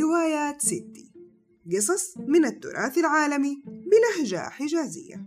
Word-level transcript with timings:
روايات 0.00 0.60
ستي. 0.60 1.12
قصص 1.72 2.18
من 2.18 2.44
التراث 2.44 2.98
العالمي 2.98 3.62
بلهجة 3.66 4.48
حجازية. 4.48 5.26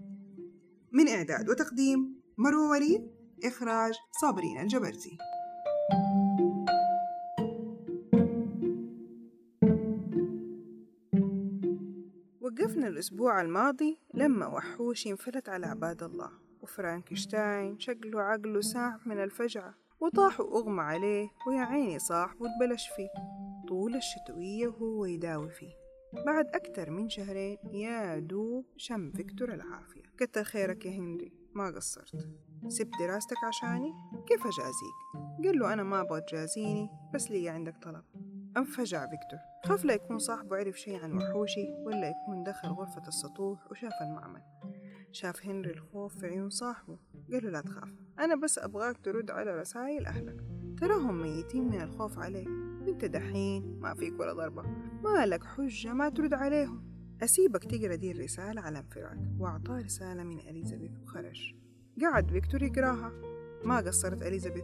من 0.92 1.08
إعداد 1.08 1.50
وتقديم 1.50 2.22
مروة 2.38 2.70
وليد 2.70 3.12
إخراج 3.44 3.94
صابرين 4.22 4.60
الجبرتي 4.60 5.18
وقفنا 12.42 12.88
الأسبوع 12.88 13.42
الماضي 13.42 13.98
لما 14.14 14.48
وحوش 14.48 15.08
انفلت 15.08 15.50
على 15.50 15.68
عباد 15.68 16.04
الله 16.04 16.32
وفرانكشتاين 16.62 17.80
شكله 17.80 18.22
عقله 18.22 18.62
ساح 18.62 19.08
من 19.08 19.24
الفجعة 19.24 19.76
وطاح 20.00 20.40
وأغمى 20.40 20.82
عليه 20.82 21.30
ويا 21.48 21.62
عيني 21.62 22.00
صاحبه 22.00 22.46
اتبلش 22.46 22.88
فيه. 22.96 23.39
طول 23.70 23.96
الشتوية 23.96 24.68
وهو 24.68 25.06
يداوي 25.06 25.50
فيه. 25.50 25.74
بعد 26.26 26.46
أكتر 26.48 26.90
من 26.90 27.10
شهرين 27.10 27.58
يا 27.72 28.20
دوب 28.20 28.66
شم 28.78 29.12
فيكتور 29.12 29.54
العافية. 29.54 30.04
كتر 30.18 30.44
خيرك 30.44 30.86
يا 30.86 30.92
هنري 30.92 31.34
ما 31.54 31.68
قصرت. 31.76 32.30
سبت 32.68 32.92
دراستك 33.00 33.38
عشاني؟ 33.48 33.94
كيف 34.28 34.42
أجازيك؟ 34.42 35.46
قال 35.46 35.60
له 35.60 35.74
أنا 35.74 35.84
ما 35.84 36.02
أبغى 36.02 36.22
تجازيني 36.22 36.90
بس 37.14 37.32
لي 37.32 37.50
عندك 37.50 37.76
طلب. 37.84 38.04
انفجع 38.58 39.08
فيكتور. 39.10 39.40
خاف 39.66 39.86
لا 39.86 39.94
يكون 39.94 40.18
صاحبه 40.18 40.58
عرف 40.58 40.80
شيء 40.80 41.04
عن 41.04 41.18
وحوشي 41.18 41.74
ولا 41.86 42.10
يكون 42.10 42.44
دخل 42.44 42.68
غرفة 42.68 43.08
السطوح 43.08 43.72
وشاف 43.72 43.94
المعمل. 44.02 44.42
شاف 45.12 45.46
هنري 45.46 45.72
الخوف 45.72 46.18
في 46.18 46.28
عيون 46.28 46.50
صاحبه. 46.50 47.00
قال 47.32 47.44
له 47.44 47.50
لا 47.50 47.62
تخاف 47.62 47.96
أنا 48.20 48.36
بس 48.36 48.60
أبغاك 48.60 48.98
ترد 48.98 49.32
على 49.32 49.60
رسائل 49.60 50.06
أهلك. 50.06 50.44
تراهم 50.80 51.22
ميتين 51.22 51.64
من 51.64 51.82
الخوف 51.82 52.20
عليك. 52.20 52.69
وانت 52.82 53.06
دحين 53.06 53.80
ما 53.80 53.94
فيك 53.94 54.20
ولا 54.20 54.34
ضربة. 54.34 54.62
ما 55.04 55.26
لك 55.26 55.44
حجة 55.44 55.94
ما 55.94 56.10
ترد 56.10 56.34
عليهم. 56.34 56.90
أسيبك 57.24 57.64
تقرأ 57.64 57.96
دي 57.96 58.12
الرسالة 58.12 58.62
على 58.62 58.80
انفراد 58.80 59.36
وأعطاه 59.40 59.82
رسالة 59.82 60.24
من 60.24 60.40
أليزابيث 60.40 60.92
وخرج. 61.04 61.56
قعد 62.02 62.32
فيكتور 62.32 62.64
يقراها. 62.64 63.12
ما 63.66 63.78
قصرت 63.78 64.24
أليزابيث. 64.24 64.64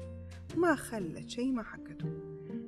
ما 0.58 0.76
خلت 0.76 1.30
شي 1.30 1.52
ما 1.52 1.64
حكته. 1.64 2.06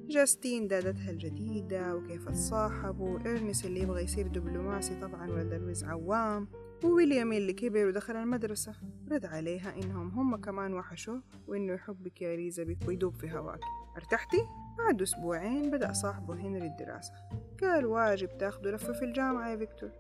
جاستين 0.10 0.68
دادتها 0.68 1.12
الجديدة 1.12 1.96
وكيف 1.96 2.30
تصاحبوا 2.30 3.20
إرنس 3.20 3.66
اللي 3.66 3.80
يبغى 3.80 4.04
يصير 4.04 4.28
دبلوماسي 4.28 5.00
طبعا 5.00 5.32
ولد 5.32 5.54
الوز 5.54 5.84
عوام. 5.84 6.48
وويليام 6.84 7.34
اللي 7.34 7.54
كبر 7.54 7.86
ودخل 7.86 8.16
المدرسة. 8.16 8.74
رد 9.12 9.26
عليها 9.26 9.76
إنهم 9.76 10.10
هم 10.10 10.36
كمان 10.36 10.74
وحشوه 10.74 11.24
وإنه 11.48 11.74
يحبك 11.74 12.22
يا 12.22 12.34
إليزابيث 12.34 12.88
ويدوب 12.88 13.16
في 13.16 13.32
هواك. 13.32 13.60
أرتحتي؟ 13.98 14.38
بعد 14.78 15.02
أسبوعين 15.02 15.72
بدأ 15.72 15.94
صاحبه 15.94 16.34
هنري 16.34 16.68
الدراسة. 16.68 17.14
قال 17.62 17.86
واجب 17.86 18.38
تاخده 18.38 18.72
لفة 18.72 18.94
في 18.94 19.06
الجامعة 19.06 19.50
يا 19.50 19.58
فيكتور. 19.58 19.92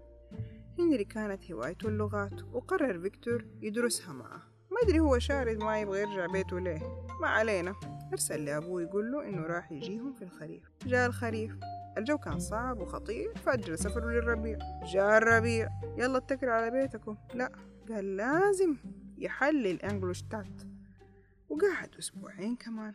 هنري 0.79 1.03
كانت 1.03 1.51
هوايته 1.51 1.87
اللغات 1.87 2.43
وقرر 2.53 2.99
فيكتور 2.99 3.45
يدرسها 3.61 4.13
معه. 4.13 4.41
ما 4.71 4.77
أدري 4.83 4.99
هو 4.99 5.19
شارد 5.19 5.57
ما 5.57 5.79
يبغى 5.79 6.01
يرجع 6.01 6.25
بيته 6.25 6.59
ليه. 6.59 6.79
ما 7.21 7.27
علينا. 7.27 7.75
أرسل 8.11 8.45
لأبوه 8.45 8.81
يقول 8.81 9.11
له 9.11 9.27
إنه 9.27 9.41
راح 9.41 9.71
يجيهم 9.71 10.13
في 10.13 10.21
الخريف. 10.21 10.63
جاء 10.85 11.07
الخريف. 11.07 11.57
الجو 11.97 12.17
كان 12.17 12.39
صعب 12.39 12.79
وخطير 12.79 13.33
فأجل 13.35 13.77
سفره 13.77 14.05
للربيع. 14.05 14.57
جاء 14.85 15.17
الربيع. 15.17 15.69
يلا 15.97 16.17
اتكلوا 16.17 16.53
على 16.53 16.71
بيتكم. 16.71 17.17
لا. 17.33 17.51
قال 17.89 18.17
لازم 18.17 18.75
يحل 19.17 19.67
الأنجلوشتات 19.67 20.61
وقعد 21.49 21.95
أسبوعين 21.99 22.55
كمان. 22.55 22.93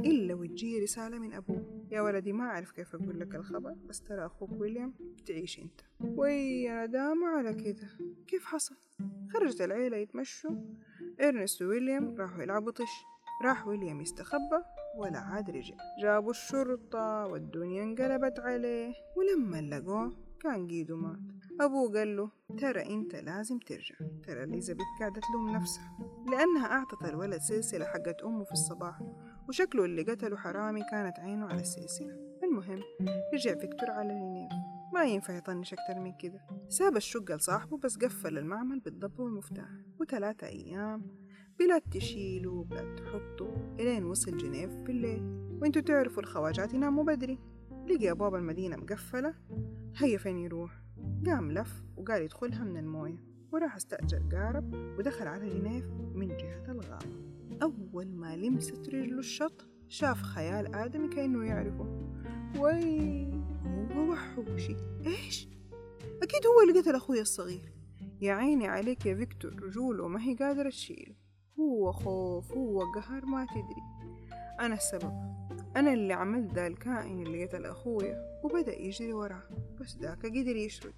إلا 0.00 0.34
وتجي 0.34 0.82
رسالة 0.82 1.18
من 1.18 1.32
أبوه. 1.32 1.86
يا 1.90 2.00
ولدي 2.00 2.32
ما 2.32 2.44
أعرف 2.44 2.70
كيف 2.70 2.94
أقول 2.94 3.20
لك 3.20 3.34
الخبر 3.34 3.74
بس 3.88 4.00
ترى 4.00 4.26
أخوك 4.26 4.50
ويليام 4.60 4.94
تعيش 5.26 5.58
أنت. 5.58 5.80
وي 6.00 6.70
أنا 6.72 6.86
دامة 6.86 7.26
على 7.26 7.54
كده. 7.54 7.88
كيف 8.26 8.44
حصل؟ 8.44 8.76
خرجت 9.32 9.60
العيلة 9.60 9.96
يتمشوا. 9.96 10.50
إرنست 11.20 11.62
وويليام 11.62 12.16
راحوا 12.18 12.42
يلعبوا 12.42 12.72
طش. 12.72 13.04
راح 13.44 13.66
ويليام 13.66 14.00
يستخبى 14.00 14.62
ولا 14.98 15.18
عاد 15.18 15.50
رجع. 15.50 15.74
جابوا 16.02 16.30
الشرطة 16.30 17.26
والدنيا 17.26 17.82
انقلبت 17.82 18.40
عليه. 18.40 18.92
ولما 19.16 19.60
لقوه 19.60 20.16
كان 20.40 20.68
قيده 20.68 20.96
مات. 20.96 21.18
أبوه 21.60 21.92
قال 21.98 22.16
له 22.16 22.30
ترى 22.58 22.94
أنت 22.94 23.14
لازم 23.14 23.58
ترجع. 23.58 23.94
ترى 24.26 24.44
إليزابيث 24.44 24.86
قاعدة 25.00 25.20
تلوم 25.20 25.50
نفسها. 25.50 25.98
لأنها 26.30 26.66
أعطت 26.66 27.04
الولد 27.04 27.40
سلسلة 27.40 27.84
حقت 27.84 28.22
أمه 28.22 28.44
في 28.44 28.52
الصباح. 28.52 29.00
وشكله 29.48 29.84
اللي 29.84 30.02
قتله 30.02 30.36
حرامي 30.36 30.80
كانت 30.90 31.18
عينه 31.18 31.46
على 31.46 31.60
السلسلة. 31.60 32.38
المهم 32.42 32.80
رجع 33.34 33.54
فيكتور 33.54 33.90
على 33.90 34.08
جنيف 34.08 34.52
ما 34.94 35.04
ينفع 35.04 35.34
يطنش 35.34 35.74
أكتر 35.74 36.00
من 36.00 36.12
كده. 36.12 36.40
ساب 36.68 36.96
الشقة 36.96 37.36
لصاحبه 37.36 37.78
بس 37.78 37.98
قفل 37.98 38.38
المعمل 38.38 38.80
بالضبط 38.80 39.20
والمفتاح. 39.20 39.68
وثلاثة 40.00 40.46
أيام 40.46 41.02
بلاد 41.58 41.80
تشيله 41.80 42.50
وبلاد 42.50 42.94
تحطه 42.94 43.74
إلين 43.80 44.04
وصل 44.04 44.36
جنيف 44.36 44.76
بالليل 44.76 45.22
وانتو 45.62 45.80
تعرفوا 45.80 46.22
الخواجات 46.22 46.74
يناموا 46.74 47.04
بدري. 47.04 47.38
لقي 47.86 48.10
أبواب 48.10 48.34
المدينة 48.34 48.76
مقفلة. 48.76 49.34
هيا 49.96 50.18
فين 50.18 50.38
يروح؟ 50.38 50.82
قام 51.26 51.52
لف 51.52 51.84
وقال 51.96 52.22
يدخلها 52.22 52.64
من 52.64 52.76
الموية. 52.76 53.24
وراح 53.52 53.76
استأجر 53.76 54.22
قارب 54.32 54.74
ودخل 54.98 55.26
على 55.26 55.48
جنيف 55.48 55.84
من 56.14 56.28
جهة 56.28 56.64
الغابة. 56.68 57.33
أول 57.62 58.08
ما 58.08 58.36
لمست 58.36 58.88
رجله 58.88 59.18
الشط 59.18 59.66
شاف 59.88 60.22
خيال 60.22 60.74
آدمي 60.74 61.08
كأنه 61.08 61.44
يعرفه. 61.44 62.12
وي 62.58 63.32
هو 63.94 64.12
وحوشي. 64.12 64.76
إيش؟ 65.06 65.48
أكيد 66.22 66.46
هو 66.46 66.68
اللي 66.68 66.80
قتل 66.80 66.94
أخوي 66.94 67.20
الصغير. 67.20 67.72
يا 68.20 68.32
عيني 68.32 68.68
عليك 68.68 69.06
يا 69.06 69.14
فيكتور 69.14 69.62
رجوله 69.62 70.08
ما 70.08 70.22
هي 70.22 70.34
قادرة 70.34 70.68
تشيله. 70.68 71.14
هو 71.60 71.92
خوف 71.92 72.52
هو 72.52 72.80
قهر 72.92 73.26
ما 73.26 73.46
تدري. 73.46 73.82
أنا 74.60 74.74
السبب. 74.74 75.12
أنا 75.76 75.92
اللي 75.92 76.12
عملت 76.12 76.54
ذا 76.54 76.66
الكائن 76.66 77.26
اللي 77.26 77.46
قتل 77.46 77.66
أخويا 77.66 78.40
وبدأ 78.44 78.80
يجري 78.80 79.12
وراه. 79.12 79.42
بس 79.80 79.96
ذاك 79.96 80.26
قدر 80.26 80.56
يشرد. 80.56 80.94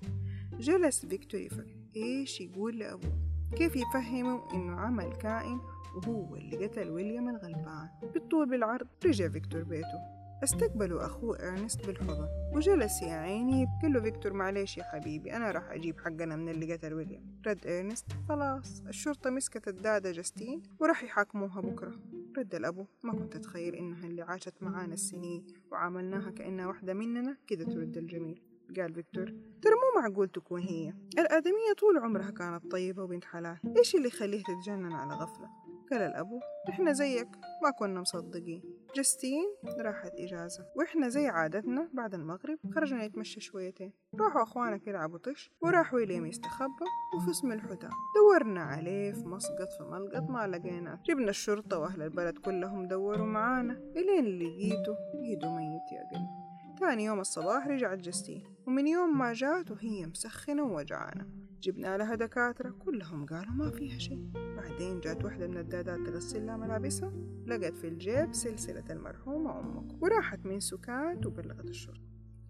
جلس 0.59 1.07
فيكتور 1.07 1.41
يفكر. 1.41 1.77
إيش 1.97 2.41
يقول 2.41 2.79
لأبوه؟ 2.79 3.13
كيف 3.57 3.77
يفهمه 3.77 4.55
إنه 4.55 4.73
عمل 4.73 5.13
كائن 5.13 5.61
وهو 5.97 6.37
اللي 6.37 6.67
قتل 6.67 6.91
ويليام 6.91 7.29
الغلبان 7.29 7.89
بالطول 8.15 8.49
بالعرض 8.49 8.87
رجع 9.05 9.29
فيكتور 9.29 9.63
بيته. 9.63 10.17
استقبلوا 10.45 11.07
أخوه 11.07 11.49
إرنست 11.49 11.87
بالحضن 11.87 12.29
وجلس 12.55 13.03
يا 13.03 13.15
عيني 13.15 13.67
قال 13.83 13.93
له 13.93 14.01
فيكتور 14.01 14.33
معلش 14.33 14.79
يا 14.79 14.83
حبيبي 14.83 15.37
أنا 15.37 15.51
راح 15.51 15.71
أجيب 15.71 16.01
حقنا 16.01 16.37
من 16.37 16.49
اللي 16.49 16.73
قتل 16.73 16.95
ويليام. 16.95 17.41
رد 17.47 17.67
إرنست 17.67 18.07
خلاص 18.29 18.83
الشرطة 18.89 19.31
مسكت 19.31 19.69
الدادة 19.69 20.13
جاستين 20.13 20.63
وراح 20.81 21.05
يحاكموها 21.05 21.61
بكرة. 21.61 21.95
رد 22.39 22.55
الأبو 22.55 22.87
ما 23.03 23.13
كنت 23.13 23.37
أتخيل 23.37 23.75
إنها 23.75 24.07
اللي 24.07 24.23
عاشت 24.23 24.63
معانا 24.63 24.95
السنين 24.95 25.47
وعملناها 25.73 26.31
كأنها 26.31 26.67
واحدة 26.67 26.95
مننا؟ 26.95 27.37
كده 27.47 27.65
ترد 27.65 27.97
الجميل. 27.97 28.43
قال 28.77 28.95
فيكتور 28.95 29.25
ترى 29.63 29.75
مو 29.75 30.01
معقول 30.01 30.29
تكون 30.29 30.61
هي؟ 30.61 30.93
الآدمية 31.19 31.73
طول 31.79 31.99
عمرها 31.99 32.31
كانت 32.31 32.71
طيبة 32.71 33.03
وبنت 33.03 33.25
حلال 33.25 33.59
إيش 33.79 33.95
اللي 33.95 34.09
يخليها 34.09 34.43
تتجنن 34.43 34.93
على 34.93 35.15
غفلة؟ 35.15 35.66
قال 35.91 36.03
الأبو 36.03 36.41
إحنا 36.69 36.93
زيك 36.93 37.29
ما 37.63 37.71
كنا 37.71 38.01
مصدقين. 38.01 38.63
جستين 38.97 39.45
راحت 39.81 40.13
إجازة 40.15 40.67
وإحنا 40.77 41.09
زي 41.09 41.27
عادتنا 41.29 41.89
بعد 41.93 42.15
المغرب 42.15 42.59
خرجنا 42.75 43.07
نتمشى 43.07 43.41
شويتين. 43.41 43.93
راحوا 44.21 44.43
أخوانك 44.43 44.87
يلعبوا 44.87 45.19
طش 45.19 45.51
وراح 45.63 45.95
ويليام 45.95 46.27
يستخبى 46.27 46.85
وفي 47.17 47.31
اسم 47.31 47.53
الحدى 47.53 47.89
دورنا 48.17 48.61
عليه 48.61 49.13
في 49.13 49.25
مسقط 49.25 49.69
في 49.79 49.85
ملقط 49.85 50.31
ما 50.31 50.47
لقيناه 50.47 51.01
جبنا 51.07 51.31
الشرطة 51.31 51.79
وأهل 51.79 52.03
البلد 52.03 52.39
كلهم 52.39 52.89
دوروا 52.89 53.27
معانا. 53.27 53.73
إلين 53.97 54.25
لقيته 54.39 54.97
لقيته 55.15 55.55
ميت 55.57 55.93
يا 55.93 56.11
قلبي 56.13 56.47
تاني 56.81 57.05
يوم 57.05 57.21
الصباح 57.21 57.67
رجعت 57.67 57.99
جستين 57.99 58.45
ومن 58.67 58.87
يوم 58.87 59.19
ما 59.19 59.33
جات 59.33 59.71
وهي 59.71 60.07
مسخنة 60.07 60.63
ووجعانة 60.63 61.27
جبنا 61.63 61.99
لها 61.99 62.15
دكاترة 62.15 62.71
كلهم 62.71 63.27
قالوا 63.27 63.53
ما 63.53 63.71
فيها 63.71 63.99
شيء. 63.99 64.31
بعدين 64.35 65.01
جات 65.01 65.25
واحدة 65.25 65.47
من 65.47 65.59
الدادات 65.59 65.99
تغسل 66.07 66.47
لها 66.47 66.57
ملابسها 66.57 67.13
لقت 67.47 67.77
في 67.77 67.89
الجيب 67.89 68.35
سلسلة 68.35 68.85
المرحومة 68.91 69.61
أمك 69.61 70.03
وراحت 70.03 70.47
من 70.47 70.61
سكات 70.61 71.27
وبلغت 71.27 71.71
الشرطة. 71.71 72.01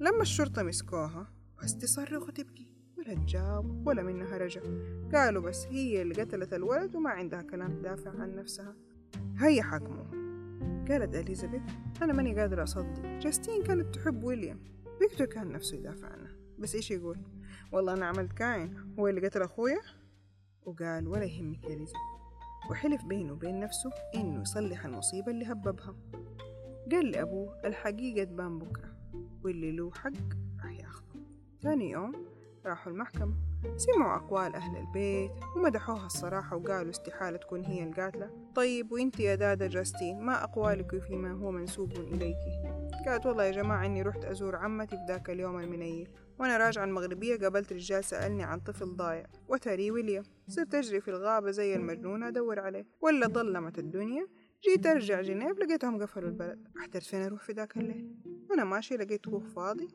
لما 0.00 0.22
الشرطة 0.22 0.62
مسكوها 0.62 1.32
بس 1.62 1.76
تصرخ 1.78 2.28
وتبكي 2.28 2.70
ولا 2.98 3.14
تجاوب 3.14 3.86
ولا 3.86 4.02
منها 4.02 4.38
رجع. 4.38 4.60
قالوا 5.14 5.42
بس 5.42 5.66
هي 5.66 6.02
اللي 6.02 6.14
قتلت 6.14 6.52
الولد 6.54 6.96
وما 6.96 7.10
عندها 7.10 7.42
كلام 7.42 7.78
تدافع 7.78 8.10
عن 8.10 8.34
نفسها. 8.34 8.76
هيا 9.38 9.62
حكموها 9.62 10.10
قالت 10.88 11.14
إليزابيث 11.14 11.62
أنا 12.02 12.12
ماني 12.12 12.40
قادرة 12.40 12.62
أصدق. 12.62 13.06
جاستين 13.18 13.62
كانت 13.62 13.94
تحب 13.94 14.24
ويليام. 14.24 14.60
فيكتور 14.98 15.26
كان 15.26 15.52
نفسه 15.52 15.76
يدافع 15.76 16.08
عنها. 16.08 16.36
بس 16.58 16.74
إيش 16.74 16.90
يقول؟ 16.90 17.18
والله 17.72 17.92
أنا 17.92 18.06
عملت 18.06 18.32
كائن 18.32 18.94
هو 18.98 19.08
اللي 19.08 19.28
قتل 19.28 19.42
أخويا 19.42 19.80
وقال 20.66 21.08
ولا 21.08 21.24
يهمك 21.24 21.64
يا 21.64 21.74
ليزا 21.76 21.98
وحلف 22.70 23.04
بينه 23.04 23.32
وبين 23.32 23.60
نفسه 23.60 23.90
إنه 24.14 24.40
يصلح 24.40 24.84
المصيبة 24.84 25.30
اللي 25.30 25.52
هببها. 25.52 25.94
قال 26.92 27.10
لأبوه 27.10 27.60
الحقيقة 27.64 28.24
تبان 28.24 28.58
بكرة 28.58 28.96
واللي 29.44 29.72
له 29.72 29.90
حق 29.90 30.10
راح 30.64 30.72
يأخذه. 30.72 31.06
ثاني 31.62 31.90
يوم 31.90 32.12
راحوا 32.66 32.92
المحكمة 32.92 33.34
سمعوا 33.76 34.16
أقوال 34.16 34.54
أهل 34.54 34.76
البيت 34.76 35.30
ومدحوها 35.56 36.06
الصراحة 36.06 36.56
وقالوا 36.56 36.90
استحالة 36.90 37.36
تكون 37.36 37.64
هي 37.64 37.82
القاتلة. 37.82 38.30
طيب 38.54 38.92
وانت 38.92 39.20
يا 39.20 39.34
دادا 39.34 39.66
جاستين 39.66 40.20
ما 40.20 40.44
أقوالك 40.44 40.98
فيما 40.98 41.32
هو 41.32 41.50
منسوب 41.50 41.92
إليك 41.92 42.36
قالت 43.06 43.26
والله 43.26 43.44
يا 43.44 43.50
جماعة 43.50 43.86
إني 43.86 44.02
رحت 44.02 44.24
أزور 44.24 44.56
عمتي 44.56 44.96
في 44.96 45.04
ذاك 45.08 45.30
اليوم 45.30 45.60
المنيل. 45.60 46.08
وأنا 46.38 46.56
راجعة 46.56 46.84
المغربية 46.84 47.36
قابلت 47.36 47.72
رجال 47.72 48.04
سألني 48.04 48.42
عن 48.42 48.60
طفل 48.60 48.96
ضايع. 48.96 49.26
وتري 49.48 49.90
ويليام. 49.90 50.24
صرت 50.48 50.74
أجري 50.74 51.00
في 51.00 51.08
الغابة 51.08 51.50
زي 51.50 51.76
المجنونة 51.76 52.28
أدور 52.28 52.60
عليه. 52.60 52.86
ولا 53.00 53.26
ظلمت 53.26 53.78
الدنيا. 53.78 54.26
جيت 54.64 54.86
أرجع 54.86 55.20
جنيف 55.20 55.58
لقيتهم 55.58 56.02
قفلوا 56.02 56.28
البلد. 56.28 56.68
احترت 56.78 57.02
فين 57.02 57.22
أروح 57.22 57.42
في 57.42 57.52
ذاك 57.52 57.76
الليل؟ 57.76 58.16
وأنا 58.50 58.64
ماشي 58.64 58.96
لقيت 58.96 59.26
كوخ 59.26 59.46
فاضي. 59.46 59.88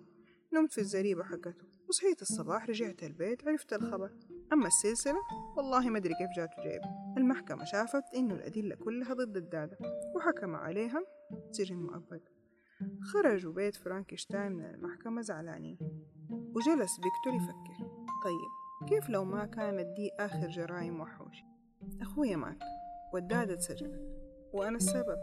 نمت 0.54 0.72
في 0.72 0.78
الزريبة 0.78 1.24
حقته. 1.24 1.66
وصحيت 1.90 2.22
الصباح 2.22 2.70
رجعت 2.70 3.04
البيت 3.04 3.48
عرفت 3.48 3.74
الخبر. 3.74 4.12
أما 4.54 4.68
السلسلة 4.68 5.20
والله 5.58 5.90
ما 5.90 5.98
أدري 5.98 6.14
كيف 6.14 6.30
جات 6.38 6.50
جايبة 6.64 6.86
المحكمة 7.18 7.64
شافت 7.64 8.04
إنه 8.16 8.34
الأدلة 8.34 8.76
كلها 8.76 9.14
ضد 9.14 9.38
الدادة. 9.38 9.78
وحكم 10.16 10.56
عليها 10.56 11.04
سجن 11.52 11.76
مؤبد. 11.76 12.22
خرجوا 13.02 13.54
بيت 13.54 13.76
فرانكشتاين 13.76 14.52
من 14.52 14.66
المحكمة 14.66 15.22
زعلانين. 15.22 15.78
وجلس 16.56 16.96
فيكتور 16.96 17.34
يفكر. 17.34 17.86
طيب 18.24 18.88
كيف 18.90 19.10
لو 19.10 19.24
ما 19.24 19.46
كانت 19.46 19.88
دي 19.96 20.10
آخر 20.20 20.48
جرائم 20.48 21.00
وحوش؟ 21.02 21.44
أخويا 22.02 22.36
مات 22.36 22.58
والدادة 23.14 23.54
اتسجنت 23.54 24.02
وأنا 24.54 24.78
السبب 24.78 25.18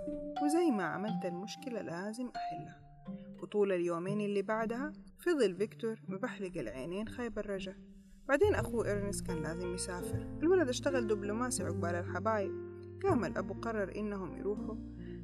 وزي 0.44 0.70
ما 0.70 0.84
عملت 0.84 1.24
المشكلة 1.24 1.80
لازم 1.80 2.30
أحلها. 2.36 2.80
وطول 3.42 3.72
اليومين 3.72 4.20
اللي 4.20 4.42
بعدها 4.42 4.92
فضل 5.18 5.56
فيكتور 5.56 6.00
مبحلق 6.08 6.58
العينين 6.58 7.08
خايب 7.08 7.38
الرجا. 7.38 7.76
بعدين 8.28 8.54
أخوه 8.54 8.92
إرنس 8.92 9.22
كان 9.22 9.42
لازم 9.42 9.74
يسافر. 9.74 10.38
الولد 10.42 10.68
اشتغل 10.68 11.06
دبلوماسي 11.06 11.64
عقبال 11.64 11.94
الحبايب. 11.94 12.52
قام 13.02 13.24
الأبو 13.24 13.54
قرر 13.54 13.96
إنهم 13.96 14.36
يروحوا 14.36 14.74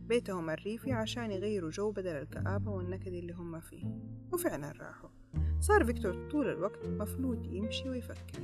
بيتهم 0.07 0.51
الريفي 0.51 0.93
عشان 0.93 1.31
يغيروا 1.31 1.71
جو 1.71 1.91
بدل 1.91 2.17
الكآبة 2.17 2.71
والنكد 2.71 3.13
اللي 3.13 3.33
هم 3.33 3.61
فيه. 3.61 3.85
وفعلا 4.33 4.73
راحوا. 4.73 5.11
صار 5.65 5.85
فيكتور 5.85 6.29
طول 6.31 6.49
الوقت 6.49 6.87
مفلوت 6.87 7.47
يمشي 7.47 7.89
ويفكر. 7.89 8.43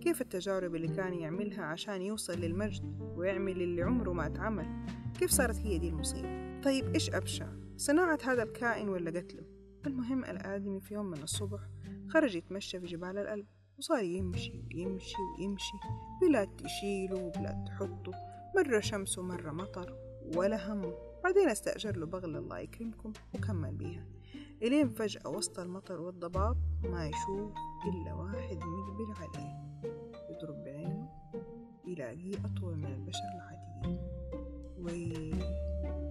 كيف 0.00 0.20
التجارب 0.20 0.74
اللي 0.74 0.88
كان 0.88 1.14
يعملها 1.14 1.64
عشان 1.64 2.02
يوصل 2.02 2.32
للمجد 2.32 3.12
ويعمل 3.16 3.62
اللي 3.62 3.82
عمره 3.82 4.12
ما 4.12 4.26
اتعمل؟ 4.26 4.86
كيف 5.18 5.30
صارت 5.30 5.56
هي 5.56 5.78
دي 5.78 5.88
المصيبة؟ 5.88 6.60
طيب 6.60 6.94
إيش 6.94 7.10
أبشع 7.10 7.46
صناعة 7.76 8.18
هذا 8.24 8.42
الكائن 8.42 8.88
ولا 8.88 9.10
قتله؟ 9.10 9.42
المهم 9.86 10.24
الآدمي 10.24 10.80
في 10.80 10.94
يوم 10.94 11.06
من 11.06 11.22
الصبح 11.22 11.60
خرج 12.08 12.34
يتمشى 12.36 12.80
في 12.80 12.86
جبال 12.86 13.18
الألب 13.18 13.46
وصار 13.78 14.02
يمشي 14.02 14.64
ويمشي 14.74 15.16
ويمشي. 15.38 15.76
بلاد 16.22 16.56
تشيله 16.56 17.24
وبلاد 17.24 17.64
تحطه. 17.64 18.12
مرة 18.56 18.80
شمس 18.80 19.18
ومرة 19.18 19.50
مطر 19.50 19.96
ولا 20.36 20.72
همه 20.72 20.94
بعدين 21.24 21.48
استأجر 21.48 21.96
له 21.96 22.06
بغل 22.06 22.36
الله 22.36 22.58
يكرمكم 22.58 23.12
وكمل 23.34 23.74
بيها. 23.74 24.13
إلين 24.64 24.88
فجأة 24.88 25.28
وسط 25.28 25.58
المطر 25.58 26.00
والضباب 26.00 26.56
ما 26.84 27.08
يشوف 27.08 27.52
إلا 27.86 28.14
واحد 28.14 28.56
مقبل 28.56 29.14
عليه 29.16 29.64
يضرب 30.30 30.64
بعينه 30.64 31.08
يلاقيه 31.86 32.34
أطول 32.44 32.76
من 32.76 32.92
البشر 32.94 33.24
العاديين. 33.34 34.00
وي 34.78 35.32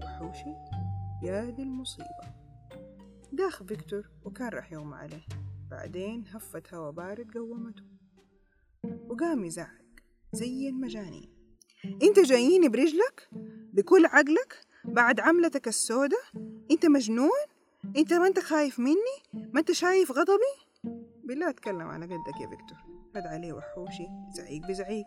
وحوشي 0.04 0.56
يا 1.24 1.50
دي 1.50 1.64
المصيبة. 1.64 2.34
داخ 3.32 3.64
فيكتور 3.64 4.10
وكان 4.24 4.50
راح 4.50 4.72
يغمى 4.72 4.96
عليه. 4.96 5.26
بعدين 5.72 6.24
هفت 6.28 6.74
هوا 6.74 6.92
بارد 6.92 7.38
قومته 7.38 7.84
وقام 9.10 9.46
يزعق 9.46 9.84
زي 10.34 10.70
المجانين. 10.70 11.30
أنت 12.04 12.20
جاييني 12.20 12.70
برجلك؟ 12.70 13.30
بكل 13.74 14.06
عقلك؟ 14.06 14.68
بعد 14.86 15.20
عملتك 15.20 15.68
السودة 15.68 16.18
أنت 16.72 16.86
مجنون؟ 16.86 17.53
انت 17.86 18.14
ما 18.14 18.28
انت 18.28 18.40
خايف 18.40 18.80
مني؟ 18.80 19.44
ما 19.54 19.60
انت 19.60 19.72
شايف 19.72 20.12
غضبي؟ 20.12 20.54
بالله 21.24 21.50
اتكلم 21.50 21.82
على 21.82 22.06
قدك 22.06 22.42
يا 22.42 22.48
فيكتور. 22.48 22.78
رد 23.16 23.28
عليه 23.28 23.54
وحوشي 23.54 24.08
زعيق 24.38 24.68
بزعيق. 24.68 25.06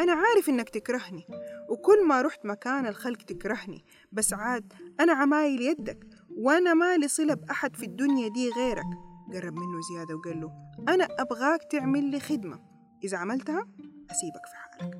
أنا 0.00 0.12
عارف 0.12 0.48
إنك 0.48 0.68
تكرهني 0.68 1.26
وكل 1.68 2.06
ما 2.06 2.22
رحت 2.22 2.46
مكان 2.46 2.86
الخلق 2.86 3.22
تكرهني. 3.22 3.84
بس 4.12 4.34
عاد 4.34 4.72
أنا 5.00 5.12
عمايل 5.12 5.62
يدك 5.62 6.06
وأنا 6.30 6.74
مالي 6.74 7.08
صلة 7.08 7.34
بأحد 7.34 7.76
في 7.76 7.86
الدنيا 7.86 8.28
دي 8.28 8.50
غيرك. 8.50 8.86
قرب 9.34 9.52
منه 9.52 9.80
زيادة 9.92 10.16
وقال 10.16 10.40
له 10.40 10.52
أنا 10.88 11.08
أبغاك 11.18 11.60
تعمل 11.70 12.04
لي 12.04 12.20
خدمة. 12.20 12.60
إذا 13.04 13.16
عملتها 13.16 13.66
أسيبك 14.10 14.46
في 14.46 14.54
حالك. 14.56 14.98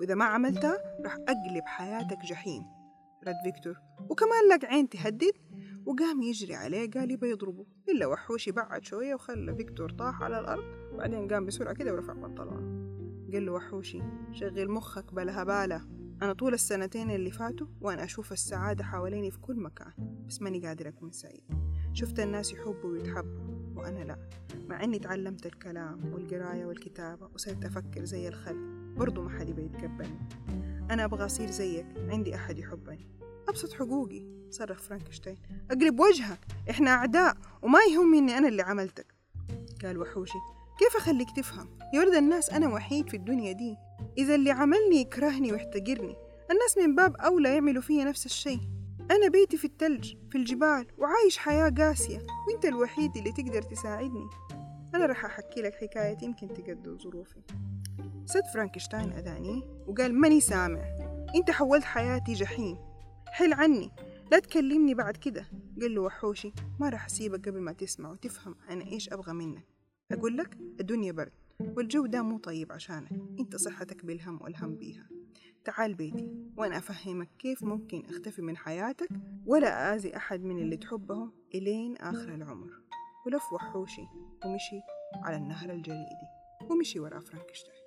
وإذا 0.00 0.14
ما 0.14 0.24
عملتها 0.24 0.78
راح 1.04 1.14
أقلب 1.14 1.66
حياتك 1.66 2.18
جحيم. 2.18 2.62
رد 3.26 3.34
فيكتور 3.44 3.74
وكمان 4.10 4.48
لك 4.52 4.64
عين 4.64 4.88
تهدد؟ 4.88 5.32
وقام 5.88 6.22
يجري 6.22 6.54
عليه 6.54 6.90
قال 6.90 7.10
يبى 7.10 7.30
يضربه. 7.30 7.66
إلا 7.88 8.06
وحوشي 8.06 8.50
بعد 8.52 8.84
شوية 8.84 9.14
وخلى 9.14 9.56
فيكتور 9.56 9.90
طاح 9.90 10.22
على 10.22 10.40
الأرض 10.40 10.64
بعدين 10.96 11.28
قام 11.28 11.46
بسرعة 11.46 11.74
كده 11.74 11.92
ورفع 11.92 12.12
بنطلونه 12.12 12.88
قال 13.32 13.46
له 13.46 13.52
وحوشي 13.52 14.02
شغل 14.32 14.70
مخك 14.70 15.14
بلا 15.14 15.42
هبالة 15.42 15.88
أنا 16.22 16.32
طول 16.32 16.54
السنتين 16.54 17.10
اللي 17.10 17.30
فاتوا 17.30 17.66
وأنا 17.80 18.04
أشوف 18.04 18.32
السعادة 18.32 18.84
حواليني 18.84 19.30
في 19.30 19.38
كل 19.38 19.60
مكان 19.60 19.92
بس 20.26 20.42
ماني 20.42 20.66
قادر 20.66 20.88
أكون 20.88 21.12
سعيد. 21.12 21.44
شفت 21.92 22.20
الناس 22.20 22.52
يحبوا 22.52 22.90
ويتحبوا 22.90 23.74
وأنا 23.76 24.04
لا. 24.04 24.28
مع 24.68 24.84
إني 24.84 24.98
تعلمت 24.98 25.46
الكلام 25.46 26.12
والقراية 26.14 26.66
والكتابة 26.66 27.28
وصرت 27.34 27.64
أفكر 27.64 28.04
زي 28.04 28.28
الخلق 28.28 28.68
برضو 28.96 29.22
ما 29.22 29.30
حد 29.30 29.48
يتقبلني. 29.48 30.28
أنا 30.90 31.04
أبغى 31.04 31.24
أصير 31.24 31.50
زيك 31.50 31.86
عندي 31.96 32.34
أحد 32.34 32.58
يحبني. 32.58 33.10
أبسط 33.48 33.72
حقوقي. 33.72 34.37
صرخ 34.50 34.78
فرانكشتاين. 34.78 35.38
أقلب 35.70 36.00
وجهك 36.00 36.38
إحنا 36.70 36.90
أعداء 36.90 37.36
وما 37.62 37.78
يهمني 37.92 38.18
إني 38.18 38.38
أنا 38.38 38.48
اللي 38.48 38.62
عملتك. 38.62 39.14
قال 39.84 39.98
وحوشي. 39.98 40.38
كيف 40.78 40.96
أخليك 40.96 41.28
تفهم؟ 41.36 41.78
يا 41.94 42.00
ولد 42.00 42.14
الناس 42.14 42.50
أنا 42.50 42.68
وحيد 42.68 43.08
في 43.08 43.16
الدنيا 43.16 43.52
دي. 43.52 43.76
إذا 44.18 44.34
اللي 44.34 44.50
عملني 44.50 44.96
يكرهني 44.96 45.52
ويحتقرني. 45.52 46.16
الناس 46.50 46.78
من 46.78 46.94
باب 46.94 47.16
أولى 47.16 47.54
يعملوا 47.54 47.82
فيا 47.82 48.04
نفس 48.04 48.26
الشيء. 48.26 48.60
أنا 49.10 49.28
بيتي 49.28 49.56
في 49.56 49.64
التلج 49.64 50.14
في 50.30 50.38
الجبال 50.38 50.86
وعايش 50.98 51.38
حياة 51.38 51.70
قاسية. 51.70 52.26
وإنت 52.48 52.64
الوحيد 52.64 53.16
اللي 53.16 53.32
تقدر 53.32 53.62
تساعدني. 53.62 54.26
أنا 54.94 55.06
راح 55.06 55.24
أحكي 55.24 55.62
لك 55.62 55.74
حكاية 55.74 56.18
يمكن 56.22 56.48
تقدر 56.48 56.98
ظروفي. 56.98 57.40
سد 58.26 58.44
فرانكشتاين 58.54 59.12
أداني 59.12 59.62
وقال 59.86 60.14
ماني 60.14 60.40
سامع. 60.40 60.80
أنت 61.34 61.50
حولت 61.50 61.84
حياتي 61.84 62.32
جحيم. 62.32 62.78
حل 63.26 63.52
عني. 63.52 63.90
لا 64.32 64.38
تكلمني 64.38 64.94
بعد 64.94 65.16
كده. 65.16 65.48
قال 65.80 65.94
له 65.94 66.00
وحوشي 66.00 66.52
ما 66.80 66.88
راح 66.88 67.04
أسيبك 67.04 67.48
قبل 67.48 67.60
ما 67.60 67.72
تسمع 67.72 68.10
وتفهم 68.10 68.54
أنا 68.70 68.84
إيش 68.84 69.12
أبغى 69.12 69.32
منك. 69.32 69.66
أقول 70.12 70.36
لك 70.36 70.54
الدنيا 70.80 71.12
برد 71.12 71.32
والجو 71.60 72.06
ده 72.06 72.22
مو 72.22 72.38
طيب 72.38 72.72
عشانك. 72.72 73.12
أنت 73.40 73.56
صحتك 73.56 74.04
بالهم 74.04 74.42
والهم 74.42 74.76
بيها. 74.76 75.08
تعال 75.64 75.94
بيتي 75.94 76.28
وأنا 76.56 76.78
أفهمك 76.78 77.28
كيف 77.38 77.64
ممكن 77.64 78.02
أختفي 78.08 78.42
من 78.42 78.56
حياتك 78.56 79.08
ولا 79.46 79.94
آذي 79.94 80.16
أحد 80.16 80.44
من 80.44 80.58
اللي 80.58 80.76
تحبهم 80.76 81.32
إلين 81.54 81.96
آخر 81.96 82.34
العمر. 82.34 82.70
ولف 83.26 83.52
وحوشي 83.52 84.06
ومشي 84.44 84.80
على 85.14 85.36
النهر 85.36 85.70
الجليدي 85.70 86.28
ومشي 86.70 87.00
ورا 87.00 87.20
فرانكشتاين. 87.20 87.82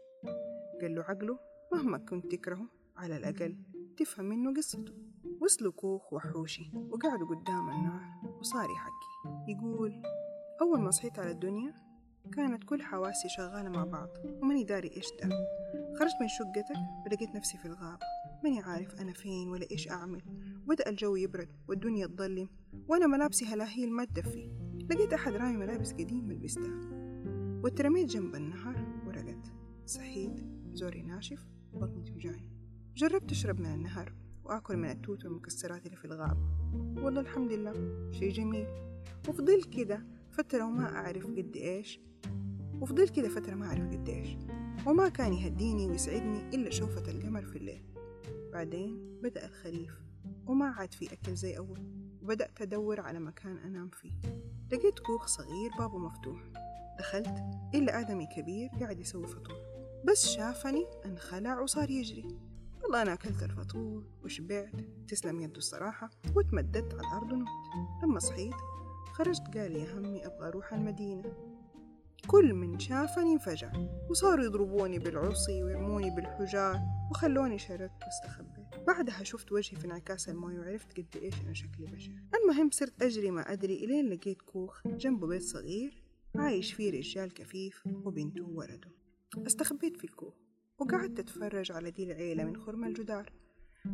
قال 0.82 0.96
له 0.96 1.04
عقله 1.04 1.40
مهما 1.74 1.98
كنت 1.98 2.32
تكرهه 2.32 2.68
على 2.98 3.18
الأقل 3.18 3.58
تفهم 3.98 4.26
منه 4.26 4.54
قصته. 4.54 4.94
وصلوا 5.42 5.72
كوخ 5.72 6.14
وحوشي 6.14 6.72
وقعدوا 6.74 7.28
قدام 7.28 7.70
النار 7.70 8.36
وصار 8.40 8.68
يحكي 8.70 9.52
يقول 9.52 10.02
أول 10.62 10.82
ما 10.82 10.92
صحيت 10.92 11.20
على 11.20 11.32
الدنيا 11.32 11.74
كانت 12.34 12.64
كل 12.64 12.82
حواسي 12.82 13.30
شغالة 13.30 13.70
مع 13.70 13.84
بعض 13.84 14.10
وماني 14.26 14.64
داري 14.64 14.92
إيش 14.98 15.06
ده. 15.24 15.30
خرجت 16.00 16.16
من 16.22 16.28
شقتك 16.28 17.06
ولقيت 17.06 17.36
نفسي 17.36 17.58
في 17.58 17.66
الغابة. 17.66 18.06
ماني 18.44 18.60
عارف 18.62 19.02
أنا 19.02 19.14
فين 19.14 19.50
ولا 19.50 19.72
إيش 19.72 19.90
أعمل. 19.90 20.22
بدأ 20.68 20.90
الجو 20.90 21.16
يبرد 21.16 21.50
والدنيا 21.68 22.08
تظلم 22.08 22.50
وأنا 22.88 23.08
ملابسي 23.08 23.46
هلاهيل 23.46 23.92
ما 23.92 24.06
تدفي. 24.06 24.52
لقيت 24.90 25.14
أحد 25.14 25.34
رامي 25.34 25.58
ملابس 25.58 25.94
قديمة 25.94 26.34
لبستها 26.34 26.80
واترميت 27.64 28.10
جنب 28.10 28.36
النهر 28.36 29.02
ورقت 29.08 29.54
صحيت 29.86 30.46
زوري 30.74 31.02
ناشف 31.02 31.48
وبطني 31.74 32.04
توجعني. 32.04 32.52
جربت 32.96 33.32
أشرب 33.32 33.60
من 33.60 33.74
النهر 33.74 34.14
وآكل 34.52 34.78
من 34.78 34.90
التوت 34.90 35.26
والمكسرات 35.26 35.86
اللي 35.86 35.98
في 35.98 36.06
الغابة. 36.06 36.38
والله 37.04 37.22
الحمد 37.22 37.52
لله 37.52 37.74
شي 38.12 38.30
جميل. 38.30 38.68
وفضلت 39.30 39.74
كده 39.74 40.06
فترة 40.32 40.66
وما 40.66 40.96
أعرف 40.96 41.26
قد 41.26 41.56
إيش. 41.56 42.00
وفضلت 42.82 43.16
كده 43.16 43.30
فترة 43.30 43.56
ما 43.56 43.66
أعرف 43.66 43.92
قديش 43.92 44.38
وما 44.88 45.10
كان 45.10 45.34
يهديني 45.34 45.88
ويسعدني 45.88 46.50
إلا 46.56 46.70
شوفة 46.70 47.12
القمر 47.12 47.46
في 47.46 47.56
الليل. 47.56 47.84
بعدين 48.54 49.20
بدأ 49.24 49.46
الخريف 49.46 50.02
وما 50.48 50.66
عاد 50.66 50.94
في 50.94 51.14
أكل 51.14 51.36
زي 51.36 51.58
أول. 51.58 51.80
وبدأت 52.22 52.62
أدور 52.62 53.02
على 53.02 53.20
مكان 53.20 53.58
أنام 53.58 53.90
فيه. 53.90 54.12
لقيت 54.72 55.00
كوخ 55.00 55.28
صغير 55.28 55.72
بابه 55.80 55.98
مفتوح. 55.98 56.44
دخلت 57.00 57.44
إلا 57.76 58.00
آدمي 58.00 58.28
كبير 58.36 58.70
قاعد 58.80 59.00
يسوي 59.00 59.28
فطور. 59.28 59.58
بس 60.06 60.26
شافني 60.26 60.86
انخلع 61.06 61.60
وصار 61.60 61.90
يجري. 61.90 62.51
والله 62.92 63.04
أنا 63.04 63.14
أكلت 63.14 63.44
الفطور 63.44 64.04
وشبعت. 64.24 64.72
تسلم 65.08 65.40
يده 65.40 65.58
الصراحة 65.58 66.10
وتمددت 66.36 66.94
على 66.94 67.08
الأرض 67.08 67.32
ونمت. 67.32 67.48
لما 68.04 68.20
صحيت 68.20 68.54
خرجت 69.14 69.58
قال 69.58 69.76
يا 69.76 69.98
همي 69.98 70.26
أبغى 70.26 70.48
أروح 70.48 70.74
المدينة. 70.74 71.34
كل 72.28 72.54
من 72.54 72.80
شافني 72.80 73.34
انفجع 73.34 73.72
وصاروا 74.10 74.46
يضربوني 74.46 75.00
بالعصي 75.00 75.64
ويرموني 75.64 76.10
بالحجار 76.10 76.80
وخلوني 77.12 77.60
شردت 77.60 78.04
واستخبيت. 78.04 78.86
بعدها 78.88 79.24
شفت 79.24 79.52
وجهي 79.52 79.78
في 79.78 79.86
انعكاس 79.86 80.30
الماء 80.30 80.52
وعرفت 80.52 80.98
قد 80.98 81.18
إيش 81.22 81.42
أنا 81.42 81.54
شكلي 81.54 81.86
بشع. 81.86 82.12
المهم 82.44 82.70
صرت 82.72 83.02
أجري 83.02 83.32
ما 83.32 83.54
أدري 83.54 83.86
إلين 83.86 84.10
لقيت 84.10 84.42
كوخ 84.42 84.88
جنبه 84.88 85.28
بيت 85.28 85.42
صغير 85.42 86.04
عايش 86.36 86.74
فيه 86.74 86.92
رجال 86.92 87.34
كفيف 87.34 87.84
وبنته 87.88 88.44
وولده. 88.44 88.92
استخبيت 89.48 89.98
في 89.98 90.04
الكوخ. 90.04 90.34
وقعدت 90.82 91.20
أتفرج 91.20 91.72
على 91.72 91.92
دي 91.92 92.04
العيلة 92.04 92.44
من 92.44 92.58
خرم 92.58 92.84
الجدار. 92.84 93.34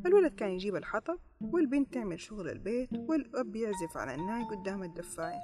الولد 0.06 0.36
كان 0.36 0.50
يجيب 0.50 0.76
الحطب 0.76 1.20
والبنت 1.42 1.94
تعمل 1.94 2.20
شغل 2.20 2.50
البيت 2.50 2.90
والأب 2.94 3.56
يعزف 3.56 3.98
على 3.98 4.16
الناي 4.16 4.44
قدام 4.44 4.84
الدفاية 4.84 5.40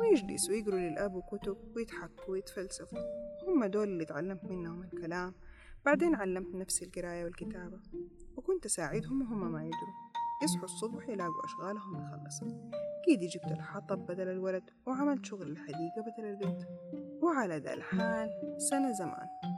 ويجلسوا 0.00 0.54
يقروا 0.54 0.80
للأب 0.80 1.22
كتب 1.32 1.56
ويضحكوا 1.76 2.28
ويتفلسفوا 2.28 2.98
هم 3.48 3.64
دول 3.64 3.88
اللي 3.88 4.04
تعلمت 4.04 4.44
منهم 4.44 4.82
الكلام. 4.82 5.34
بعدين 5.84 6.14
علمت 6.14 6.54
نفسي 6.54 6.84
القراية 6.84 7.24
والكتابة. 7.24 7.80
وكنت 8.36 8.66
أساعدهم 8.66 9.22
وهم 9.22 9.52
ما 9.52 9.64
يدروا. 9.64 9.94
يصحوا 10.42 10.64
الصبح 10.64 11.08
يلاقوا 11.08 11.44
أشغالهم 11.44 11.96
يخلصوا 11.96 12.70
أكيد 13.02 13.20
جبت 13.20 13.52
الحطب 13.58 14.06
بدل 14.06 14.28
الولد 14.28 14.70
وعملت 14.86 15.24
شغل 15.24 15.50
الحديقة 15.50 16.00
بدل 16.06 16.24
البيت. 16.24 16.66
وعلى 17.22 17.58
ذا 17.58 17.74
الحال 17.74 18.30
سنة 18.70 18.92
زمان. 18.92 19.57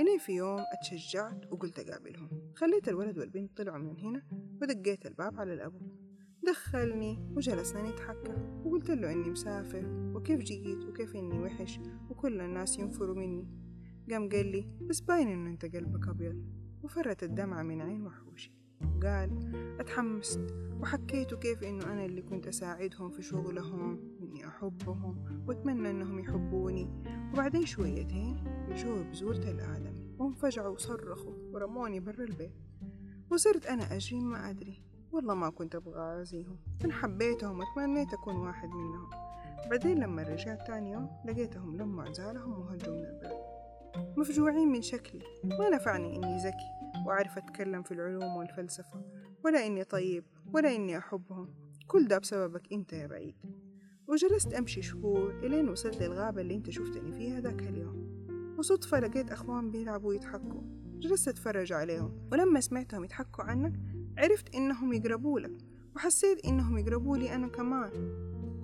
إلين 0.00 0.18
في 0.18 0.32
يوم 0.32 0.60
أتشجعت 0.72 1.52
وقلت 1.52 1.78
أقابلهم. 1.78 2.30
خليت 2.54 2.88
الولد 2.88 3.18
والبنت 3.18 3.56
طلعوا 3.56 3.78
من 3.78 3.98
هنا 3.98 4.22
ودقيت 4.62 5.06
الباب 5.06 5.40
على 5.40 5.54
الأبو 5.54 5.78
دخلني 6.46 7.32
وجلسنا 7.36 7.90
نتحكى. 7.90 8.34
وقلت 8.64 8.90
له 8.90 9.12
إني 9.12 9.30
مسافر 9.30 10.12
وكيف 10.14 10.40
جيت 10.40 10.84
وكيف 10.84 11.16
إني 11.16 11.38
وحش 11.38 11.80
وكل 12.10 12.40
الناس 12.40 12.78
ينفروا 12.78 13.14
مني. 13.14 13.48
قام 14.10 14.28
قال 14.28 14.46
لي 14.46 14.68
بس 14.80 15.00
باين 15.00 15.28
إنه 15.28 15.50
أنت 15.50 15.76
قلبك 15.76 16.08
أبيض. 16.08 16.44
وفرت 16.82 17.22
الدمعة 17.22 17.62
من 17.62 17.80
عين 17.80 18.06
وحوشي. 18.06 18.52
وقال 18.96 19.52
أتحمست 19.80 20.54
وحكيته 20.80 21.36
كيف 21.36 21.62
إنه 21.62 21.92
أنا 21.92 22.04
اللي 22.04 22.22
كنت 22.22 22.46
أساعدهم 22.46 23.10
في 23.10 23.22
شغلهم 23.22 24.16
وإني 24.20 24.48
أحبهم 24.48 25.44
وأتمنى 25.48 25.90
إنهم 25.90 26.18
يحبوني. 26.18 27.02
وبعدين 27.32 27.66
شويتين 27.66 28.55
جو 28.74 29.02
بزورة 29.10 29.50
الآدمي 29.50 30.16
وانفجعوا 30.18 30.74
وصرخوا 30.74 31.32
ورموني 31.52 32.00
برا 32.00 32.24
البيت. 32.24 32.52
وصرت 33.30 33.66
أنا 33.66 33.96
أجري 33.96 34.20
ما 34.20 34.50
أدري. 34.50 34.82
والله 35.12 35.34
ما 35.34 35.50
كنت 35.50 35.74
أبغى 35.74 36.22
أذيهم 36.22 36.58
أنا 36.84 36.92
حبيتهم 36.92 37.60
وتمنيت 37.60 38.12
أكون 38.12 38.36
واحد 38.36 38.68
منهم. 38.68 39.10
بعدين 39.70 39.98
لما 39.98 40.22
رجعت 40.22 40.66
تاني 40.66 40.92
يوم 40.92 41.10
لقيتهم 41.24 41.76
لموا 41.76 42.04
عزالهم 42.04 42.60
وهجوا 42.60 42.94
من 42.94 43.04
البلد. 43.04 43.40
مفجوعين 44.16 44.68
من 44.68 44.82
شكلي. 44.82 45.22
ما 45.44 45.68
نفعني 45.68 46.16
إني 46.16 46.36
ذكي 46.36 46.70
وأعرف 47.06 47.38
أتكلم 47.38 47.82
في 47.82 47.92
العلوم 47.92 48.36
والفلسفة. 48.36 49.04
ولا 49.44 49.66
إني 49.66 49.84
طيب 49.84 50.24
ولا 50.52 50.76
إني 50.76 50.98
أحبهم. 50.98 51.54
كل 51.86 52.08
ده 52.08 52.18
بسببك 52.18 52.72
أنت 52.72 52.92
يا 52.92 53.06
بعيد. 53.06 53.36
وجلست 54.08 54.54
أمشي 54.54 54.82
شهور 54.82 55.30
إلين 55.30 55.68
وصلت 55.68 56.02
للغابة 56.02 56.40
اللي 56.40 56.54
أنت 56.54 56.70
شفتني 56.70 57.12
فيها 57.12 57.40
ذاك 57.40 57.62
اليوم. 57.62 58.05
وصدفة 58.58 59.00
لقيت 59.00 59.30
أخوان 59.30 59.70
بيلعبوا 59.70 60.08
ويضحكوا. 60.08 60.62
جلست 60.98 61.28
أتفرج 61.28 61.72
عليهم 61.72 62.28
ولما 62.32 62.60
سمعتهم 62.60 63.04
يضحكوا 63.04 63.44
عنك 63.44 63.72
عرفت 64.18 64.54
إنهم 64.54 64.92
يقربوا 64.92 65.40
لك 65.40 65.58
وحسيت 65.96 66.44
إنهم 66.44 66.78
يقربوا 66.78 67.16
لي 67.16 67.34
أنا 67.34 67.48
كمان. 67.48 67.90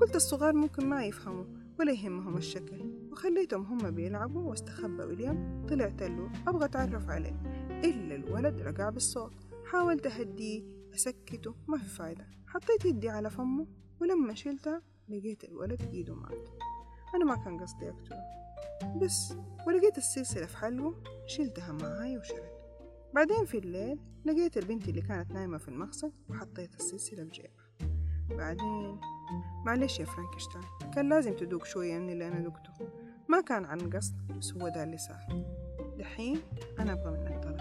قلت 0.01 0.17
الصغار 0.17 0.53
ممكن 0.53 0.89
ما 0.89 1.05
يفهموا 1.05 1.45
ولا 1.81 1.93
يهمهم 1.93 2.37
الشكل 2.37 2.93
وخليتهم 3.13 3.63
هم 3.63 3.91
بيلعبوا 3.91 4.51
واستخبى 4.51 5.03
ويليام 5.03 5.67
طلعت 5.69 6.03
له 6.03 6.33
أبغى 6.47 6.65
أتعرف 6.65 7.09
عليه. 7.09 7.41
إلا 7.85 8.15
الولد 8.15 8.61
رجع 8.61 8.91
بالصوت. 8.91 9.33
حاولت 9.65 10.07
أهديه 10.07 10.63
أسكته 10.95 11.55
ما 11.69 11.79
في 11.79 11.89
فايدة. 11.89 12.27
حطيت 12.47 12.85
يدي 12.85 13.09
على 13.09 13.31
فمه 13.31 13.67
ولما 14.01 14.35
شلتها 14.35 14.83
لقيت 15.09 15.45
الولد 15.45 15.83
إيده 15.93 16.15
مات. 16.15 16.49
أنا 17.15 17.25
ما 17.25 17.37
كان 17.45 17.61
قصدي 17.61 17.89
أقتله. 17.91 18.23
بس 18.97 19.35
ولقيت 19.67 19.99
السلسلة 19.99 20.47
في 20.47 20.57
حلقه 20.57 20.95
شلتها 21.27 21.73
معاي 21.73 22.19
وشرد 22.19 22.53
بعدين 23.15 23.45
في 23.45 23.59
الليل 23.59 23.99
لقيت 24.25 24.57
البنت 24.57 24.89
اللي 24.89 25.03
كانت 25.03 25.31
نايمة 25.31 25.59
في 25.59 25.69
المغسل 25.69 26.13
وحطيت 26.29 26.75
السلسلة 26.75 27.25
بجيبها 27.25 27.69
بعدين 28.31 29.01
معلش 29.67 30.01
يا 30.01 30.05
فرانكشتاين 30.05 30.65
كان 30.95 31.09
لازم 31.09 31.37
تدوق 31.37 31.65
شوية 31.65 31.99
من 31.99 32.11
اللي 32.11 32.29
أنا 32.29 32.41
دقته. 32.41 32.89
ما 33.29 33.41
كان 33.41 33.65
عن 33.65 33.91
قصد 33.91 34.27
بس 34.39 34.53
هو 34.53 34.69
ده 34.69 34.85
اللي 34.85 34.99
صار. 34.99 35.47
دحين 35.99 36.43
أنا 36.79 36.93
أبغى 36.93 37.11
منك 37.11 37.45
طلب. 37.45 37.61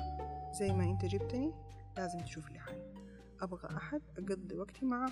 زي 0.59 0.73
ما 0.73 0.83
أنت 0.83 1.05
جبتني 1.05 1.53
لازم 1.97 2.19
تشوف 2.19 2.49
لي 2.49 2.59
حل. 2.59 2.93
أبغى 3.41 3.77
أحد 3.77 4.01
أقضي 4.17 4.57
وقتي 4.57 4.85
معاه. 4.85 5.11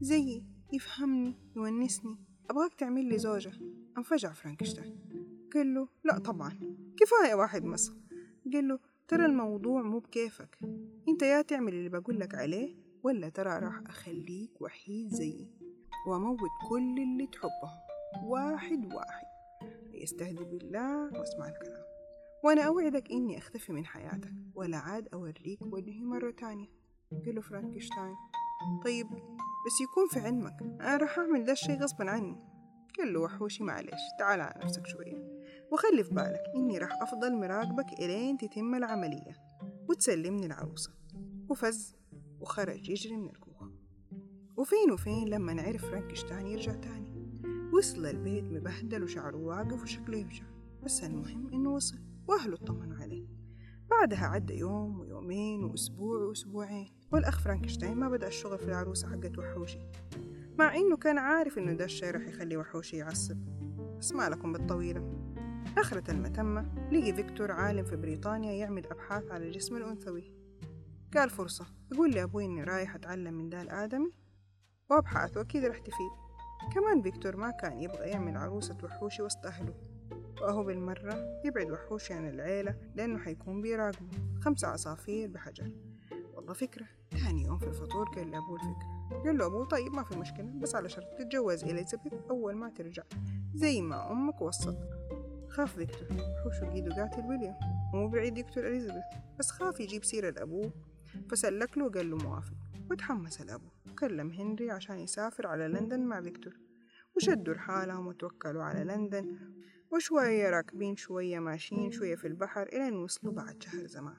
زيي 0.00 0.44
يفهمني 0.72 1.34
يونسني. 1.56 2.16
أبغاك 2.52 2.74
تعمل 2.74 3.04
لي 3.04 3.18
زوجة. 3.18 3.52
أنفجع 3.98 4.32
فرانكشتاين. 4.32 4.98
قال 5.54 5.74
له 5.74 5.88
لا 6.04 6.18
طبعا. 6.18 6.58
كفاية 6.96 7.34
واحد 7.34 7.64
مسخ 7.64 7.94
قال 8.52 8.68
له 8.68 8.78
ترى 9.08 9.26
الموضوع 9.26 9.82
مو 9.82 9.98
بكيفك. 9.98 10.58
أنت 11.08 11.22
يا 11.22 11.42
تعمل 11.42 11.74
اللي 11.74 11.88
بقول 11.88 12.20
لك 12.20 12.34
عليه 12.34 12.76
ولا 13.02 13.28
ترى 13.28 13.58
راح 13.58 13.82
أخليك 13.86 14.62
وحيد 14.62 15.08
زيي؟ 15.08 15.50
وأموت 16.06 16.50
كل 16.68 16.98
اللي 16.98 17.26
تحبهم 17.26 17.80
واحد 18.24 18.94
واحد. 18.94 19.26
يستهدي 19.92 20.44
بالله 20.44 21.18
واسمع 21.18 21.48
الكلام. 21.48 21.84
وأنا 22.44 22.62
أوعدك 22.62 23.10
إني 23.10 23.38
أختفي 23.38 23.72
من 23.72 23.86
حياتك 23.86 24.32
ولا 24.54 24.76
عاد 24.78 25.08
أوريك 25.14 25.62
وجهي 25.62 26.04
مرة 26.04 26.30
تانية. 26.30 26.68
قال 27.24 27.34
له 27.34 27.40
فرانكشتاين. 27.40 28.16
طيب 28.84 29.06
بس 29.66 29.80
يكون 29.80 30.08
في 30.10 30.20
علمك. 30.20 30.62
أنا 30.62 30.96
راح 30.96 31.18
أعمل 31.18 31.44
ده 31.44 31.52
الشي 31.52 31.74
غصبا 31.74 32.10
عني. 32.10 32.36
قال 32.98 33.12
له 33.12 33.20
وحوشي 33.20 33.64
معلش 33.64 34.00
تعال 34.18 34.40
على 34.40 34.64
نفسك 34.64 34.86
شوية. 34.86 35.42
وخلي 35.72 36.04
في 36.04 36.14
بالك 36.14 36.42
إني 36.56 36.78
راح 36.78 37.02
أفضل 37.02 37.36
مراقبك 37.36 37.92
إلين 37.92 38.38
تتم 38.38 38.74
العملية. 38.74 39.36
وتسلمني 39.88 40.46
العروسة. 40.46 40.90
وفز. 41.48 41.96
وخرج 42.40 42.88
يجري 42.88 43.16
من 43.16 43.28
الكوخ 43.28 43.52
وفين 44.56 44.90
وفين 44.92 45.28
لما 45.28 45.52
نعرف 45.52 45.82
فرانكشتاين 45.84 46.46
يرجع 46.46 46.74
تاني. 46.74 47.12
وصل 47.72 48.06
البيت 48.06 48.44
مبهدل 48.44 49.02
وشعره 49.02 49.36
واقف 49.36 49.82
وشكله 49.82 50.18
يفجع 50.18 50.44
بس 50.82 51.04
المهم 51.04 51.48
إنه 51.52 51.70
وصل. 51.70 51.98
وأهله 52.28 52.54
اطمنوا 52.54 52.96
عليه. 52.96 53.26
بعدها 53.90 54.26
عدى 54.26 54.54
يوم 54.54 55.00
ويومين 55.00 55.64
وأسبوع 55.64 56.18
وأسبوعين. 56.18 57.01
والأخ 57.12 57.40
فرانكشتاين 57.40 57.96
ما 57.96 58.08
بدأ 58.08 58.26
الشغل 58.26 58.58
في 58.58 58.64
العروسة 58.64 59.08
حقت 59.10 59.38
وحوشي. 59.38 59.78
مع 60.58 60.74
إنه 60.74 60.96
كان 60.96 61.18
عارف 61.18 61.58
إنه 61.58 61.72
ده 61.72 61.84
الشي 61.84 62.10
رح 62.10 62.28
يخلي 62.28 62.56
وحوشي 62.56 62.96
يعصب. 62.96 63.36
بس 63.98 64.12
ما 64.12 64.28
لكم 64.28 64.52
بالطويلة. 64.52 65.32
آخرة 65.78 66.10
المتمة 66.10 66.88
لقي 66.92 67.12
فيكتور 67.12 67.52
عالم 67.52 67.84
في 67.84 67.96
بريطانيا 67.96 68.52
يعمل 68.52 68.86
أبحاث 68.86 69.30
على 69.30 69.46
الجسم 69.46 69.76
الأنثوي. 69.76 70.34
قال 71.14 71.30
فرصة. 71.30 71.66
يقول 71.92 72.10
لي 72.10 72.22
أبوي 72.22 72.44
إني 72.44 72.64
رايح 72.64 72.94
أتعلم 72.94 73.34
من 73.34 73.48
ده 73.48 73.62
الآدمي 73.62 74.10
وأبحث 74.90 75.36
وأكيد 75.36 75.64
رح 75.64 75.78
تفيد. 75.78 76.10
كمان 76.74 77.02
فيكتور 77.02 77.36
ما 77.36 77.50
كان 77.50 77.78
يبغى 77.78 78.08
يعمل 78.08 78.36
عروسة 78.36 78.76
وحوشي 78.84 79.22
وسط 79.22 79.46
أهله. 79.46 79.74
وأهو 80.42 80.64
بالمرة 80.64 81.40
يبعد 81.44 81.70
وحوشي 81.70 82.14
عن 82.14 82.28
العيلة 82.28 82.76
لأنه 82.94 83.18
حيكون 83.18 83.62
بيراقبه. 83.62 84.08
خمسة 84.40 84.68
عصافير 84.68 85.28
بحجر. 85.28 85.70
والله 86.42 86.54
فكرة. 86.54 86.86
تاني 87.10 87.42
يوم 87.42 87.58
في 87.58 87.66
الفطور 87.66 88.08
قال 88.08 88.30
لأبوه 88.30 88.56
الفكرة. 88.56 89.22
قال 89.24 89.38
له 89.38 89.46
أبوه 89.46 89.64
طيب 89.64 89.92
ما 89.92 90.02
في 90.02 90.18
مشكلة 90.18 90.52
بس 90.60 90.74
على 90.74 90.88
شرط 90.88 91.04
تتجوز 91.18 91.64
إليزابيث 91.64 92.12
أول 92.30 92.54
ما 92.54 92.68
ترجع. 92.68 93.02
زي 93.54 93.82
ما 93.82 94.12
أمك 94.12 94.42
وصت. 94.42 94.76
خاف 95.48 95.74
فيكتور. 95.74 96.08
وحوشي 96.12 96.72
قيده 96.72 96.94
قاتل 96.94 97.24
ويليام. 97.26 97.54
ومو 97.94 98.08
بعيد 98.08 98.38
يقتل 98.38 98.66
إليزابيث. 98.66 99.02
بس 99.38 99.50
خاف 99.50 99.80
يجيب 99.80 100.04
سيرة 100.04 100.30
لأبوه. 100.30 100.72
فسلك 101.30 101.78
له 101.78 101.84
وقال 101.84 102.10
له 102.10 102.16
موافق. 102.16 102.56
وتحمس 102.90 103.40
الأبو. 103.40 103.68
وكلم 103.90 104.30
هنري 104.30 104.70
عشان 104.70 104.98
يسافر 104.98 105.46
على 105.46 105.68
لندن 105.68 106.00
مع 106.00 106.20
فيكتور. 106.20 106.52
وشدوا 107.16 107.54
لحالهم 107.54 108.06
وتوكلوا 108.06 108.62
على 108.62 108.84
لندن. 108.84 109.38
وشوية 109.92 110.50
راكبين 110.50 110.96
شوية 110.96 111.38
ماشيين 111.38 111.90
شوية 111.90 112.14
في 112.14 112.26
البحر 112.26 112.62
إلى 112.62 112.88
أن 112.88 112.96
وصلوا 112.96 113.32
بعد 113.32 113.62
شهر 113.62 113.86
زمان. 113.86 114.16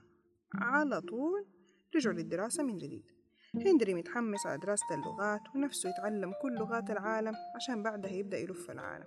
على 0.56 1.01
طول 1.01 1.46
رجعوا 1.95 2.15
للدراسة 2.15 2.63
من 2.63 2.77
جديد. 2.77 3.12
هنري 3.55 3.93
متحمس 3.93 4.45
على 4.45 4.57
دراسة 4.57 4.85
اللغات 4.91 5.41
ونفسه 5.55 5.89
يتعلم 5.89 6.33
كل 6.41 6.55
لغات 6.55 6.89
العالم 6.89 7.33
عشان 7.55 7.83
بعدها 7.83 8.12
يبدأ 8.12 8.38
يلف 8.38 8.71
العالم. 8.71 9.05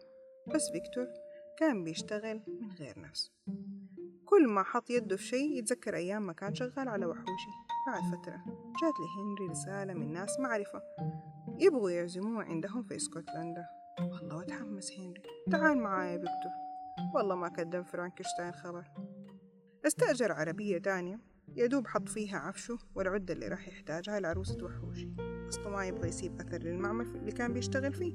بس 0.54 0.70
فيكتور 0.70 1.06
كان 1.58 1.84
بيشتغل 1.84 2.42
من 2.60 2.72
غير 2.72 3.00
نفس. 3.00 3.32
كل 4.24 4.48
ما 4.48 4.62
حط 4.62 4.90
يده 4.90 5.16
في 5.16 5.22
شيء 5.22 5.58
يتذكر 5.58 5.96
أيام 5.96 6.26
ما 6.26 6.32
كان 6.32 6.54
شغال 6.54 6.88
على 6.88 7.06
وحوشي. 7.06 7.50
بعد 7.86 8.02
فترة 8.02 8.44
جات 8.82 8.94
لهنري 9.00 9.50
رسالة 9.50 9.94
من 9.94 10.12
ناس 10.12 10.40
معرفة 10.40 10.82
يبغوا 11.58 11.90
يعزموه 11.90 12.44
عندهم 12.44 12.82
في 12.82 12.96
اسكتلندا. 12.96 13.66
والله 14.00 14.36
وتحمس 14.36 14.92
هنري. 14.92 15.22
تعال 15.50 15.78
معايا 15.78 16.18
فيكتور. 16.18 16.52
والله 17.14 17.34
ما 17.34 17.48
كدب 17.48 17.82
فرانكشتاين 17.82 18.52
خبر. 18.52 18.84
استأجر 19.86 20.32
عربية 20.32 20.78
تانية. 20.78 21.20
يدوب 21.56 21.86
حط 21.86 22.08
فيها 22.08 22.38
عفشه 22.38 22.78
والعدة 22.94 23.34
اللي 23.34 23.48
راح 23.48 23.68
يحتاجها 23.68 24.20
لعروسة 24.20 24.64
وحوشي 24.64 25.08
أصله 25.48 25.70
ما 25.70 25.86
يبغى 25.86 26.08
يسيب 26.08 26.40
أثر 26.40 26.62
للمعمل 26.62 27.06
اللي 27.06 27.32
كان 27.32 27.52
بيشتغل 27.52 27.92
فيه. 27.92 28.14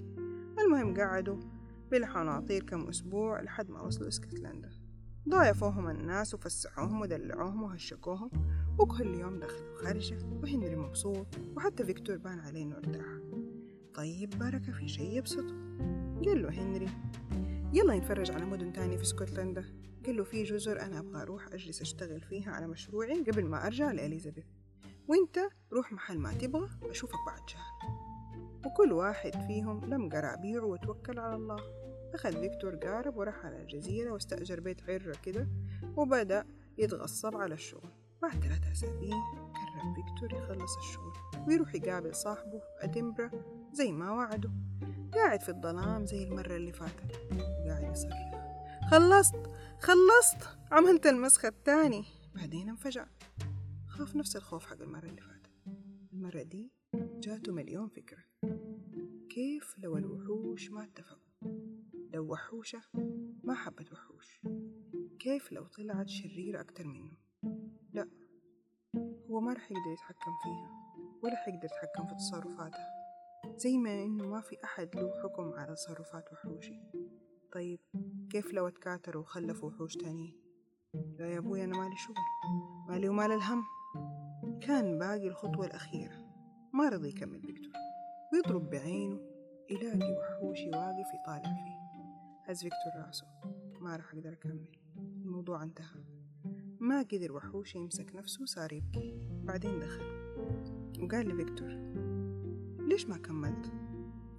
المهم 0.65 0.97
قعدوا 0.97 1.39
بالحناطير 1.91 2.63
كم 2.63 2.87
أسبوع 2.87 3.41
لحد 3.41 3.69
ما 3.69 3.81
وصلوا 3.81 4.07
إسكتلندا. 4.07 4.69
ضايفوهم 5.29 5.89
الناس 5.89 6.33
وفسحوهم 6.33 7.01
ودلعوهم 7.01 7.63
وهشكوهم. 7.63 8.29
وكل 8.79 9.15
يوم 9.15 9.39
داخلة 9.39 9.77
خارجة 9.77 10.17
وهنري 10.25 10.75
مبسوط 10.75 11.27
وحتى 11.55 11.85
فيكتور 11.85 12.17
بان 12.17 12.39
عليه 12.39 12.63
إنه 12.63 12.77
ارتاح. 12.77 13.19
طيب 13.93 14.29
بركة 14.29 14.71
في 14.71 14.87
شي 14.87 15.03
يبسطه. 15.03 15.55
قال 16.25 16.41
له 16.41 16.49
هنري 16.49 16.89
يلا 17.73 17.97
نتفرج 17.97 18.31
على 18.31 18.45
مدن 18.45 18.73
تانية 18.73 18.97
في 18.97 19.03
اسكتلندا. 19.03 19.65
قال 20.05 20.17
له 20.17 20.23
في 20.23 20.43
جزر 20.43 20.81
أنا 20.81 20.99
أبغى 20.99 21.21
أروح 21.21 21.47
أجلس 21.47 21.81
أشتغل 21.81 22.21
فيها 22.21 22.51
على 22.51 22.67
مشروعي 22.67 23.23
قبل 23.23 23.45
ما 23.45 23.67
أرجع 23.67 23.91
لإليزابيث. 23.91 24.45
وإنت 25.07 25.39
روح 25.73 25.93
محل 25.93 26.17
ما 26.17 26.33
تبغى 26.33 26.69
أشوفك 26.83 27.19
بعد 27.27 27.49
شهر. 27.49 27.61
وكل 28.65 28.91
واحد 28.91 29.31
فيهم 29.47 29.85
لم 29.85 30.09
قرابيعه 30.09 30.65
وتوكل 30.65 31.19
على 31.19 31.35
الله. 31.35 31.59
أخذ 32.13 32.31
فيكتور 32.31 32.75
قارب 32.75 33.17
وراح 33.17 33.45
على 33.45 33.61
الجزيرة 33.61 34.11
واستأجر 34.11 34.59
بيت 34.59 34.89
عرة 34.89 35.15
كده 35.23 35.47
وبدأ 35.97 36.45
يتغصب 36.77 37.35
على 37.35 37.53
الشغل. 37.53 37.89
بعد 38.21 38.43
ثلاثة 38.43 38.71
أسابيع 38.71 39.15
قرر 39.15 39.95
فيكتور 39.95 40.39
يخلص 40.39 40.77
الشغل 40.77 41.13
ويروح 41.47 41.75
يقابل 41.75 42.15
صاحبه 42.15 42.59
في 42.59 42.83
أدنبرا 42.83 43.31
زي 43.73 43.91
ما 43.91 44.11
وعده. 44.11 44.51
قاعد 45.13 45.41
في 45.41 45.49
الظلام 45.49 46.05
زي 46.05 46.23
المرة 46.23 46.55
اللي 46.55 46.73
فاتت. 46.73 47.11
قاعد 47.67 47.91
يصرخ 47.91 48.13
خلصت. 48.91 49.35
خلصت. 49.79 50.57
عملت 50.71 51.07
المسخة 51.07 51.47
التاني 51.47 52.03
بعدين 52.35 52.69
انفجع 52.69 53.05
خاف 53.87 54.15
نفس 54.15 54.35
الخوف 54.35 54.65
حق 54.65 54.81
المرة 54.81 55.05
اللي 55.05 55.21
فاتت. 55.21 55.51
المرة 56.13 56.43
دي 56.43 56.71
جاته 56.95 57.51
مليون 57.51 57.87
فكرة. 57.87 58.23
كيف 59.29 59.75
لو 59.77 59.97
الوحوش 59.97 60.71
ما 60.71 60.83
اتفقوا؟ 60.83 61.21
لو 62.13 62.31
وحوشة 62.31 62.81
ما 63.43 63.55
حبت 63.55 63.91
وحوش. 63.91 64.41
كيف 65.19 65.51
لو 65.51 65.67
طلعت 65.67 66.09
شريرة 66.09 66.61
أكتر 66.61 66.87
منه؟ 66.87 67.17
لا. 67.93 68.09
هو 69.29 69.39
ما 69.39 69.53
رح 69.53 69.71
يقدر 69.71 69.91
يتحكم 69.93 70.31
فيها 70.43 70.71
ولا 71.23 71.35
حيقدر 71.35 71.65
يتحكم 71.65 72.07
في 72.07 72.15
تصرفاتها. 72.15 73.00
زي 73.61 73.77
ما 73.77 74.03
إنه 74.03 74.27
ما 74.27 74.41
في 74.41 74.57
أحد 74.63 74.95
له 74.95 75.21
حكم 75.23 75.53
على 75.53 75.75
تصرفات 75.75 76.33
وحوشي 76.33 76.81
طيب 77.51 77.79
كيف 78.29 78.53
لو 78.53 78.67
اتكاتروا 78.67 79.21
وخلفوا 79.21 79.69
وحوش 79.69 79.97
تانيين؟ 79.97 80.35
لا 80.93 81.29
يا 81.29 81.37
أبوي 81.37 81.63
أنا 81.63 81.77
مالي 81.77 81.95
شغل. 81.97 82.15
مالي 82.89 83.09
ومال 83.09 83.31
الهم. 83.31 83.63
كان 84.61 84.99
باقي 84.99 85.27
الخطوة 85.27 85.65
الأخيرة. 85.65 86.15
ما 86.73 86.89
رضي 86.89 87.09
يكمل 87.09 87.41
فيكتور 87.41 87.73
ويضرب 88.33 88.69
بعينه 88.69 89.19
يلاقي 89.69 90.11
وحوشي 90.11 90.69
واقف 90.69 91.07
يطالع 91.21 91.53
فيه. 91.53 92.01
هز 92.45 92.61
فيكتور 92.61 93.05
راسه. 93.07 93.27
ما 93.79 93.95
راح 93.95 94.13
أقدر 94.13 94.33
أكمل. 94.33 94.65
الموضوع 94.97 95.63
انتهى. 95.63 96.03
ما 96.79 97.01
قدر 97.01 97.31
وحوشي 97.31 97.77
يمسك 97.79 98.15
نفسه 98.15 98.41
وصار 98.41 98.73
يبكي. 98.73 99.15
بعدين 99.29 99.79
دخل. 99.79 100.03
وقال 101.03 101.29
لفيكتور 101.29 102.10
ليش 102.91 103.05
ما 103.05 103.17
كملت؟ 103.17 103.71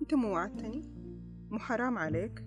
أنت 0.03 0.15
مو 0.15 0.33
وعدتني 0.33 0.83
مو 1.51 1.59
حرام 1.59 1.99
عليك؟ 1.99 2.45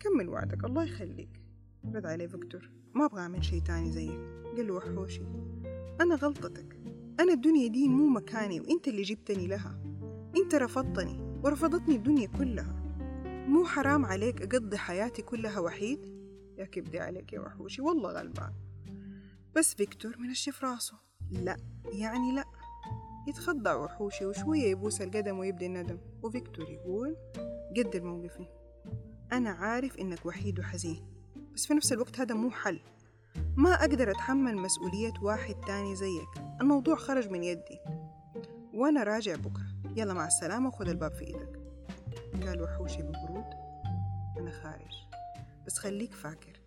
كمل 0.00 0.28
وعدك 0.28 0.64
الله 0.64 0.84
يخليك. 0.84 1.42
رد 1.84 2.06
عليه 2.06 2.26
فيكتور. 2.26 2.70
ما 2.94 3.04
أبغى 3.04 3.20
أعمل 3.20 3.44
شي 3.44 3.60
تاني 3.60 3.92
زيك. 3.92 4.20
قال 4.56 4.66
له 4.66 4.74
وحوشي. 4.74 5.22
أنا 6.00 6.14
غلطتك. 6.14 6.80
أنا 7.20 7.32
الدنيا 7.32 7.68
دي 7.68 7.88
مو 7.88 8.08
مكاني 8.08 8.60
وإنت 8.60 8.88
اللي 8.88 9.02
جبتني 9.02 9.46
لها. 9.46 9.82
إنت 10.36 10.54
رفضتني 10.54 11.40
ورفضتني 11.44 11.96
الدنيا 11.96 12.26
كلها. 12.26 12.94
مو 13.48 13.64
حرام 13.64 14.04
عليك 14.04 14.42
أقضي 14.42 14.78
حياتي 14.78 15.22
كلها 15.22 15.60
وحيد؟ 15.60 15.98
يا 16.58 16.64
كبدي 16.64 17.00
عليك 17.00 17.32
يا 17.32 17.40
وحوشي 17.40 17.82
والله 17.82 18.12
غلبان. 18.12 18.52
بس 19.56 19.74
فيكتور 19.74 20.18
منشف 20.18 20.64
راسه. 20.64 20.96
لا 21.30 21.56
يعني 21.92 22.32
لا. 22.32 22.44
يتخضع 23.28 23.74
وحوشي 23.74 24.26
وشوية 24.26 24.70
يبوس 24.70 25.00
القدم 25.00 25.38
ويبدي 25.38 25.66
الندم. 25.66 25.98
وفيكتور 26.22 26.70
يقول 26.70 27.16
قدر 27.76 28.04
موقفي 28.04 28.46
أنا 29.32 29.50
عارف 29.50 29.98
إنك 29.98 30.26
وحيد 30.26 30.58
وحزين. 30.58 31.06
بس 31.54 31.66
في 31.66 31.74
نفس 31.74 31.92
الوقت 31.92 32.20
هذا 32.20 32.34
مو 32.34 32.50
حل. 32.50 32.80
ما 33.56 33.74
أقدر 33.74 34.10
أتحمل 34.10 34.56
مسؤولية 34.56 35.12
واحد 35.22 35.54
تاني 35.54 35.96
زيك. 35.96 36.44
الموضوع 36.60 36.96
خرج 36.96 37.28
من 37.28 37.42
يدي. 37.42 37.78
وأنا 38.74 39.02
راجع 39.02 39.36
بكرة. 39.36 39.66
يلا 39.96 40.14
مع 40.14 40.26
السلامة 40.26 40.68
وخذ 40.68 40.88
الباب 40.88 41.12
في 41.12 41.26
إيدك. 41.26 41.60
قال 42.46 42.62
وحوشي 42.62 43.02
ببرود 43.02 43.44
أنا 44.38 44.50
خارج. 44.50 44.92
بس 45.66 45.78
خليك 45.78 46.12
فاكر 46.12 46.60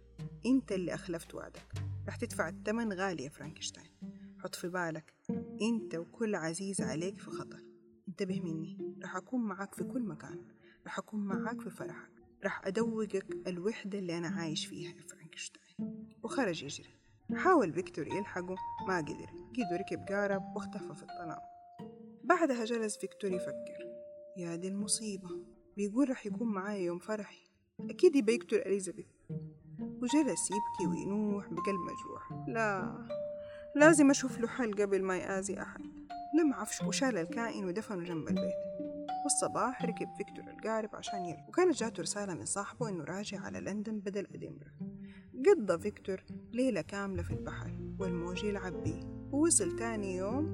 أنت 0.45 0.71
اللي 0.71 0.93
أخلفت 0.93 1.35
وعدك. 1.35 1.73
رح 2.07 2.15
تدفع 2.15 2.49
الثمن 2.49 2.93
غالي 2.93 3.23
يا 3.23 3.29
فرانكشتاين. 3.29 3.91
حط 4.39 4.55
في 4.55 4.67
بالك 4.67 5.13
أنت 5.61 5.95
وكل 5.95 6.35
عزيز 6.35 6.81
عليك 6.81 7.19
في 7.19 7.31
خطر. 7.31 7.63
انتبه 8.07 8.39
مني 8.41 8.95
رح 9.03 9.15
أكون 9.15 9.41
معاك 9.41 9.75
في 9.75 9.83
كل 9.83 10.01
مكان 10.01 10.41
رح 10.87 10.97
أكون 10.99 11.19
معاك 11.19 11.61
في 11.61 11.69
فرحك. 11.69 12.11
رح 12.45 12.67
أدوقك 12.67 13.47
الوحدة 13.47 13.99
اللي 13.99 14.17
أنا 14.17 14.27
عايش 14.27 14.65
فيها 14.65 14.89
يا 14.95 15.01
فرانكشتاين. 15.01 16.07
وخرج 16.23 16.63
يجري. 16.63 16.89
حاول 17.35 17.73
فيكتور 17.73 18.07
يلحقه 18.07 18.55
ما 18.87 18.97
قدر. 18.97 19.29
قيدو 19.55 19.75
ركب 19.79 20.05
قارب 20.09 20.41
واختفى 20.55 20.95
في 20.95 21.03
الظلام 21.03 21.39
بعدها 22.23 22.65
جلس 22.65 22.97
فيكتور 22.97 23.31
يفكر. 23.31 23.85
يا 24.37 24.55
دي 24.55 24.67
المصيبة. 24.67 25.29
بيقول 25.77 26.09
رح 26.09 26.25
يكون 26.25 26.47
معايا 26.47 26.79
يوم 26.81 26.99
فرحي. 26.99 27.47
أكيد 27.79 28.15
يبغى 28.15 28.33
يقتل 28.33 28.55
إليزابيث. 28.57 29.05
وجلس 29.79 30.51
يبكي 30.51 30.87
وينوح 30.89 31.45
بقلب 31.47 31.79
مجروح 31.79 32.47
لا. 32.47 33.07
لازم 33.75 34.09
أشوف 34.09 34.39
له 34.39 34.47
حل 34.47 34.73
قبل 34.73 35.03
ما 35.03 35.17
يآذي 35.17 35.61
أحد. 35.61 35.81
لم 36.39 36.53
عفش 36.53 36.81
وشال 36.81 37.17
الكائن 37.17 37.65
ودفنه 37.65 38.03
جنب 38.03 38.27
البيت. 38.27 38.53
والصباح 39.23 39.85
ركب 39.85 40.07
فيكتور 40.17 40.53
القارب 40.53 40.95
عشان 40.95 41.25
يرجع 41.25 41.47
وكانت 41.47 41.75
جاته 41.75 42.01
رسالة 42.01 42.33
من 42.33 42.45
صاحبه 42.45 42.89
إنه 42.89 43.03
راجع 43.03 43.39
على 43.39 43.59
لندن 43.59 43.99
بدل 43.99 44.27
أدنبرا. 44.35 44.71
قضى 45.45 45.79
فيكتور 45.79 46.23
ليلة 46.53 46.81
كاملة 46.81 47.23
في 47.23 47.31
البحر 47.31 47.71
والموج 47.99 48.43
يلعب 48.43 48.83
بيه. 48.83 48.99
ووصل 49.31 49.75
تاني 49.75 50.15
يوم 50.15 50.45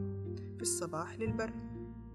في 0.56 0.62
الصباح 0.62 1.16
للبر. 1.16 1.54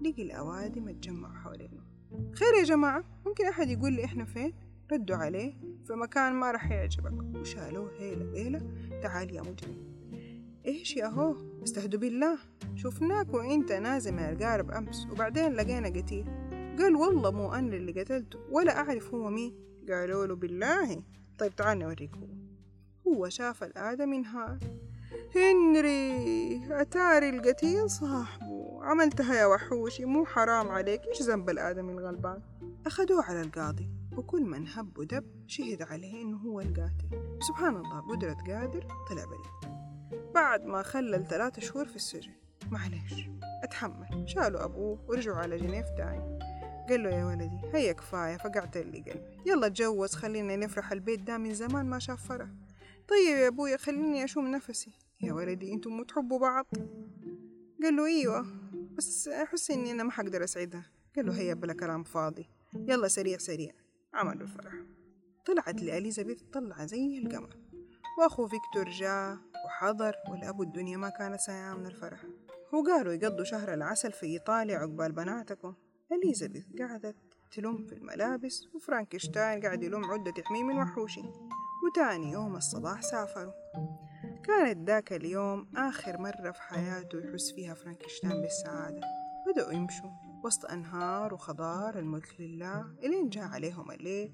لقي 0.01 0.23
الأوادم 0.23 0.87
اتجمعوا 0.87 1.35
حوالينه. 1.35 1.83
خير 2.11 2.53
يا 2.59 2.63
جماعة 2.63 3.03
ممكن 3.25 3.45
أحد 3.45 3.69
يقول 3.69 3.93
لي 3.93 4.05
إحنا 4.05 4.25
فين؟ 4.25 4.53
ردوا 4.91 5.15
عليه. 5.15 5.53
في 5.87 5.93
مكان 5.93 6.33
ما 6.33 6.51
رح 6.51 6.71
يعجبك. 6.71 7.35
وشالوه 7.35 7.91
هيلة 7.99 8.25
بيلة 8.25 8.61
تعال 9.03 9.35
يا 9.35 9.41
مجرم. 9.41 9.86
إيش 10.67 10.97
يا 10.97 11.07
هو؟ 11.07 11.35
استهدوا 11.63 11.99
بالله. 11.99 12.37
شفناك 12.75 13.33
وإنت 13.33 13.71
نازل 13.71 14.11
من 14.11 14.19
القارب 14.19 14.71
أمس 14.71 15.07
وبعدين 15.11 15.53
لقينا 15.53 15.87
قتيل. 15.87 16.25
قال 16.79 16.95
والله 16.95 17.31
مو 17.31 17.53
أنا 17.53 17.75
اللي 17.75 18.01
قتلته 18.01 18.39
ولا 18.51 18.77
أعرف 18.77 19.13
هو 19.13 19.29
مين. 19.29 19.55
قالوا 19.89 20.25
له 20.25 20.35
بالله. 20.35 21.03
طيب 21.39 21.55
تعال 21.55 21.79
نوريك 21.79 22.11
هو 22.15 22.27
هو 23.07 23.29
شاف 23.29 23.63
الآدمي 23.63 24.17
انهار 24.17 24.59
هنري 25.35 26.81
أتاري 26.81 27.29
القتيل 27.29 27.89
صاحبه. 27.89 28.83
عملتها 28.83 29.35
يا 29.35 29.45
وحوشي 29.45 30.05
مو 30.05 30.25
حرام 30.25 30.67
عليك. 30.67 31.01
إيش 31.07 31.21
ذنب 31.21 31.49
الآدمي 31.49 31.91
الغلبان؟ 31.91 32.41
أخدوه 32.85 33.23
على 33.23 33.41
القاضي. 33.41 33.89
وكل 34.17 34.43
من 34.43 34.67
هب 34.67 34.97
ودب 34.97 35.25
شهد 35.47 35.81
عليه 35.81 36.21
إنه 36.21 36.37
هو 36.37 36.61
القاتل. 36.61 37.39
سبحان 37.47 37.75
الله 37.75 37.99
قدرة 37.99 38.37
قادر 38.47 38.87
طلع 39.09 39.25
بريء. 39.25 39.76
بعد 40.33 40.65
ما 40.65 40.81
خلل 40.81 41.27
ثلاثة 41.27 41.61
شهور 41.61 41.85
في 41.85 41.95
السجن. 41.95 42.31
معليش 42.71 43.29
أتحمل. 43.63 44.29
شالوا 44.29 44.65
أبوه 44.65 45.05
ورجعوا 45.07 45.37
على 45.37 45.57
جنيف 45.57 45.85
تاني. 45.97 46.39
قال 46.89 47.03
له 47.03 47.09
يا 47.09 47.25
ولدي 47.25 47.61
هيا 47.73 47.93
كفاية 47.93 48.37
فقعت 48.37 48.77
لي 48.77 49.01
قلبي. 49.01 49.41
يلا 49.45 49.67
تجوز 49.67 50.13
خلينا 50.13 50.55
نفرح 50.55 50.91
البيت 50.91 51.19
ده 51.19 51.37
من 51.37 51.53
زمان 51.53 51.85
ما 51.85 51.99
شاف 51.99 52.27
فرح. 52.27 52.47
طيب 53.07 53.37
يا 53.37 53.47
أبويا 53.47 53.77
خليني 53.77 54.23
أشوم 54.23 54.51
نفسي. 54.51 54.91
يا 55.21 55.33
ولدي 55.33 55.73
أنتم 55.73 55.91
مو 55.91 56.03
تحبوا 56.03 56.39
بعض. 56.39 56.65
قال 57.83 57.95
له 57.95 58.05
إيوه 58.05 58.45
بس 58.93 59.27
أحس 59.27 59.71
إني 59.71 59.91
أنا 59.91 60.03
ما 60.03 60.11
حقدر 60.11 60.43
أسعدها. 60.43 60.85
قال 61.15 61.25
له 61.25 61.37
هيا 61.37 61.53
بلا 61.53 61.73
كلام 61.73 62.03
فاضي. 62.03 62.49
يلا 62.73 63.07
سريع 63.07 63.37
سريع 63.37 63.71
عملوا 64.13 64.41
الفرح. 64.41 64.73
طلعت 65.45 65.81
أليزابيث 65.81 66.41
طلعة 66.53 66.85
زي 66.85 67.17
القمر. 67.17 67.57
وأخو 68.19 68.47
فيكتور 68.47 68.89
جاء 68.89 69.37
وحضر 69.67 70.15
والأبو 70.29 70.63
الدنيا 70.63 70.97
ما 70.97 71.09
كانت 71.09 71.39
سايعة 71.39 71.73
من 71.73 71.85
الفرح. 71.85 72.23
وقالوا 72.73 73.13
يقضوا 73.13 73.43
شهر 73.43 73.73
العسل 73.73 74.11
في 74.11 74.25
إيطاليا 74.25 74.77
عقبال 74.77 75.11
بناتكم. 75.11 75.73
أليزابيث 76.11 76.65
قعدت 76.79 77.15
تلم 77.51 77.85
في 77.85 77.93
الملابس 77.95 78.67
وفرانكشتاين 78.75 79.61
قاعد 79.61 79.83
يلم 79.83 80.05
عدة 80.05 80.31
تحميه 80.31 80.63
من 80.63 80.77
وحوشي. 80.77 81.21
وتاني 81.85 82.31
يوم 82.31 82.55
الصباح 82.55 83.01
سافروا. 83.01 83.53
كانت 84.43 84.89
ذاك 84.89 85.13
اليوم 85.13 85.67
آخر 85.75 86.17
مرة 86.17 86.51
في 86.51 86.61
حياته 86.61 87.19
يحس 87.19 87.51
فيها 87.51 87.73
فرانكشتاين 87.73 88.41
بالسعادة. 88.41 89.01
بدأوا 89.47 89.71
يمشوا 89.71 90.09
وسط 90.43 90.65
أنهار 90.65 91.33
وخضار 91.33 91.99
الملك 91.99 92.35
لله 92.39 92.95
إلين 93.03 93.29
جاء 93.29 93.43
عليهم 93.43 93.91
الليل 93.91 94.33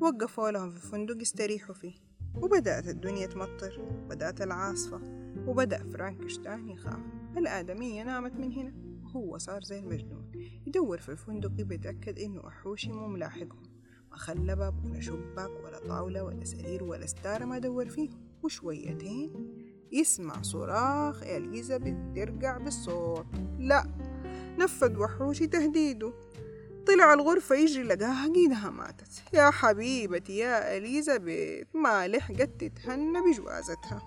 وقفوا 0.00 0.50
لهم 0.50 0.70
في 0.70 0.88
فندق 0.88 1.22
يستريحوا 1.22 1.74
فيه. 1.74 2.07
وبدأت 2.34 2.88
الدنيا 2.88 3.26
تمطر 3.26 3.82
بدأت 4.08 4.42
العاصفة 4.42 5.00
وبدأ 5.46 5.84
فرانكشتاين 5.84 6.68
يخاف. 6.68 7.00
الآدمية 7.36 8.02
نامت 8.02 8.32
من 8.32 8.52
هنا. 8.52 8.88
وهو 9.04 9.38
صار 9.38 9.62
زي 9.62 9.78
المجنون 9.78 10.32
يدور 10.66 10.98
في 10.98 11.08
الفندق 11.08 11.52
يبي 11.58 11.74
يتأكد 11.74 12.18
إنه 12.18 12.48
أحوشي 12.48 12.92
مو 12.92 13.08
ملاحقهم. 13.08 13.62
ما 14.10 14.16
خلى 14.16 14.56
باب 14.56 14.84
ولا 14.84 15.00
شباك 15.00 15.50
ولا 15.64 15.78
طاولة 15.78 16.24
ولا 16.24 16.44
سرير 16.44 16.84
ولا 16.84 17.06
ستارة 17.06 17.44
ما 17.44 17.58
دور 17.58 17.88
فيه 17.88 18.08
وشويتين 18.42 19.54
يسمع 19.92 20.42
صراخ 20.42 21.22
إليزابيث 21.22 21.96
ترجع 22.14 22.58
بالصوت. 22.58 23.26
لا 23.58 23.84
نفذ 24.58 24.96
وحوشي 24.96 25.46
تهديده. 25.46 26.12
طلع 26.88 27.12
الغرفة 27.12 27.56
يجري 27.56 27.82
لقاها 27.82 28.32
قيدها 28.32 28.70
ماتت. 28.70 29.22
يا 29.32 29.50
حبيبتي 29.50 30.36
يا 30.36 30.76
إليزابيث 30.76 31.66
ما 31.74 32.08
لحقت 32.08 32.50
تتهنى 32.64 33.20
بجوازتها. 33.20 34.02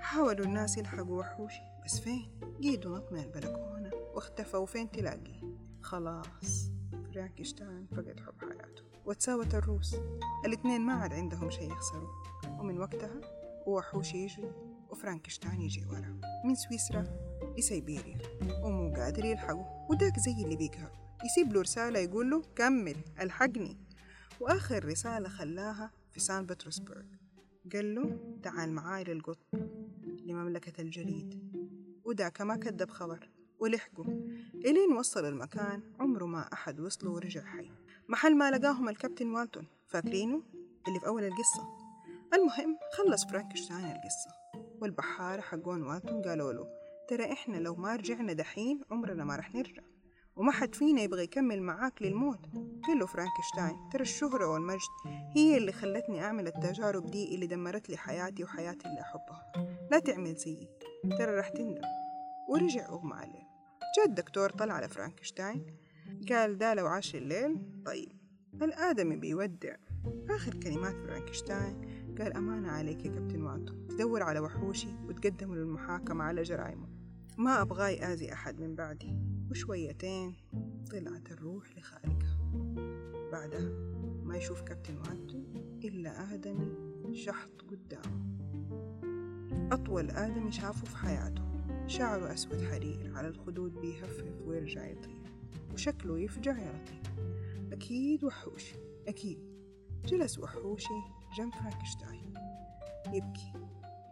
حاولوا 0.00 0.46
الناس 0.46 0.78
يلحقوا 0.78 1.20
وحوشي 1.20 1.62
بس 1.84 2.00
فين؟ 2.00 2.40
قيدوا 2.62 2.98
نط 2.98 3.12
من 3.12 3.18
البلكونة 3.18 3.90
واختفى 4.14 4.56
وفين 4.56 4.90
تلاقيه 4.90 5.40
خلاص 5.82 6.70
فرانكشتاين 7.14 7.86
فقد 7.96 8.20
حب 8.26 8.40
حياته. 8.40 8.82
وتساوت 9.04 9.54
الروس. 9.54 9.96
الاثنين 10.44 10.80
ما 10.80 10.92
عاد 10.92 11.12
عندهم 11.12 11.50
شيء 11.50 11.72
يخسروا. 11.72 12.08
ومن 12.58 12.78
وقتها 12.78 13.20
وحوشي 13.66 14.18
يجري 14.18 14.52
وفرانكشتاين 14.90 15.60
يجي 15.60 15.86
ورا. 15.86 16.20
من 16.44 16.54
سويسرا 16.54 17.04
لسيبيريا 17.58 18.18
ومو 18.62 18.94
قادر 18.94 19.24
يلحقه 19.24 19.86
وداك 19.90 20.18
زي 20.18 20.32
اللي 20.32 20.56
بيقهر. 20.56 21.05
يسيب 21.24 21.52
له 21.52 21.60
رسالة 21.60 21.98
يقول 21.98 22.30
له 22.30 22.42
كمل 22.56 22.96
الحقني. 23.20 23.76
وآخر 24.40 24.84
رسالة 24.84 25.28
خلاها 25.28 25.90
في 26.12 26.20
سان 26.20 26.46
بطرسبرغ. 26.46 27.02
قال 27.72 27.94
له 27.94 28.38
تعال 28.42 28.72
معاي 28.72 29.04
للقطب 29.04 29.70
لمملكة 30.26 30.82
الجليد. 30.82 31.52
وداك 32.04 32.40
ما 32.40 32.56
كذب 32.56 32.90
خبر 32.90 33.28
ولحقوا 33.58 34.04
إلين 34.54 34.92
وصل 34.98 35.24
المكان 35.24 35.82
عمره 36.00 36.24
ما 36.24 36.52
أحد 36.52 36.80
وصله 36.80 37.10
ورجع 37.10 37.44
حي. 37.44 37.70
محل 38.08 38.36
ما 38.36 38.50
لقاهم 38.50 38.88
الكابتن 38.88 39.30
والتون 39.30 39.66
فاكرينه 39.86 40.42
اللي 40.88 41.00
في 41.00 41.06
أول 41.06 41.24
القصة. 41.24 41.76
المهم 42.34 42.78
خلص 42.92 43.26
فرانكشتاين 43.26 43.84
القصة. 43.84 44.30
والبحارة 44.80 45.40
حقون 45.40 45.82
والتون 45.82 46.22
قالوا 46.22 46.52
له 46.52 46.66
ترى 47.08 47.32
إحنا 47.32 47.56
لو 47.56 47.74
ما 47.74 47.96
رجعنا 47.96 48.32
دحين 48.32 48.80
عمرنا 48.90 49.24
ما 49.24 49.36
رح 49.36 49.54
نرجع. 49.54 49.82
وما 50.36 50.52
حد 50.52 50.74
فينا 50.74 51.02
يبغى 51.02 51.22
يكمل 51.22 51.62
معاك 51.62 52.02
للموت. 52.02 52.46
قال 52.86 53.08
فرانكشتاين 53.08 53.88
ترى 53.92 54.02
الشهرة 54.02 54.46
والمجد 54.46 54.88
هي 55.34 55.56
اللي 55.56 55.72
خلتني 55.72 56.24
أعمل 56.24 56.46
التجارب 56.46 57.10
دي 57.10 57.34
اللي 57.34 57.46
دمرت 57.46 57.90
لي 57.90 57.96
حياتي 57.96 58.44
وحياة 58.44 58.88
اللي 58.88 59.00
أحبها. 59.00 59.52
لا 59.90 59.98
تعمل 59.98 60.34
زيي 60.34 60.68
ترى 61.18 61.38
رح 61.38 61.48
تندم. 61.48 61.82
ورجع 62.48 62.88
أغمى 62.88 63.14
عليه 63.14 63.46
جاء 63.96 64.06
الدكتور 64.06 64.50
طل 64.50 64.74
على 64.74 64.88
فرانكشتاين؟ 64.88 65.66
قال 66.28 66.58
ده 66.58 66.74
لو 66.74 66.86
عاش 66.86 67.14
الليل؟ 67.14 67.58
طيب 67.86 68.12
الآدمي 68.62 69.16
بيودع. 69.16 69.76
آخر 70.30 70.54
كلمات 70.54 70.94
فرانكشتاين؟ 70.94 71.80
قال 72.20 72.36
أمانة 72.36 72.70
عليك 72.70 73.04
يا 73.04 73.10
كابتن 73.10 73.42
والتون 73.42 73.74
تدور 73.88 74.22
على 74.22 74.40
وحوشي 74.40 74.88
وتقدمه 75.08 75.56
للمحاكمة 75.56 76.24
على 76.24 76.42
جرائمه. 76.42 76.95
ما 77.38 77.62
أبغى 77.62 77.94
يأذي 77.94 78.32
أحد 78.32 78.60
من 78.60 78.74
بعدي. 78.74 79.18
وشويتين 79.50 80.34
طلعت 80.90 81.32
الروح 81.32 81.78
لخالقها 81.78 82.38
بعدها 83.32 83.70
ما 84.22 84.36
يشوف 84.36 84.62
كابتن 84.62 84.98
والتون 84.98 85.44
إلا 85.84 86.34
آدمي 86.34 87.14
شحط 87.14 87.62
قدامه. 87.70 88.36
أطول 89.72 90.10
آدمي 90.10 90.52
شافه 90.52 90.86
في 90.86 90.96
حياته. 90.96 91.42
شعره 91.86 92.32
أسود 92.32 92.62
حرير 92.62 93.12
على 93.14 93.28
الخدود 93.28 93.72
بيهفف 93.72 94.42
ويرجع 94.44 94.86
يطير. 94.86 95.32
وشكله 95.72 96.20
يفجع 96.20 96.58
يا 96.58 96.72
لطيف 96.72 97.12
أكيد 97.72 98.24
وحوشي. 98.24 98.76
أكيد. 99.08 99.38
جلس 100.04 100.38
وحوشي 100.38 101.00
جنب 101.38 101.52
فرانكشتاين 101.52 102.34
يبكي. 103.12 103.65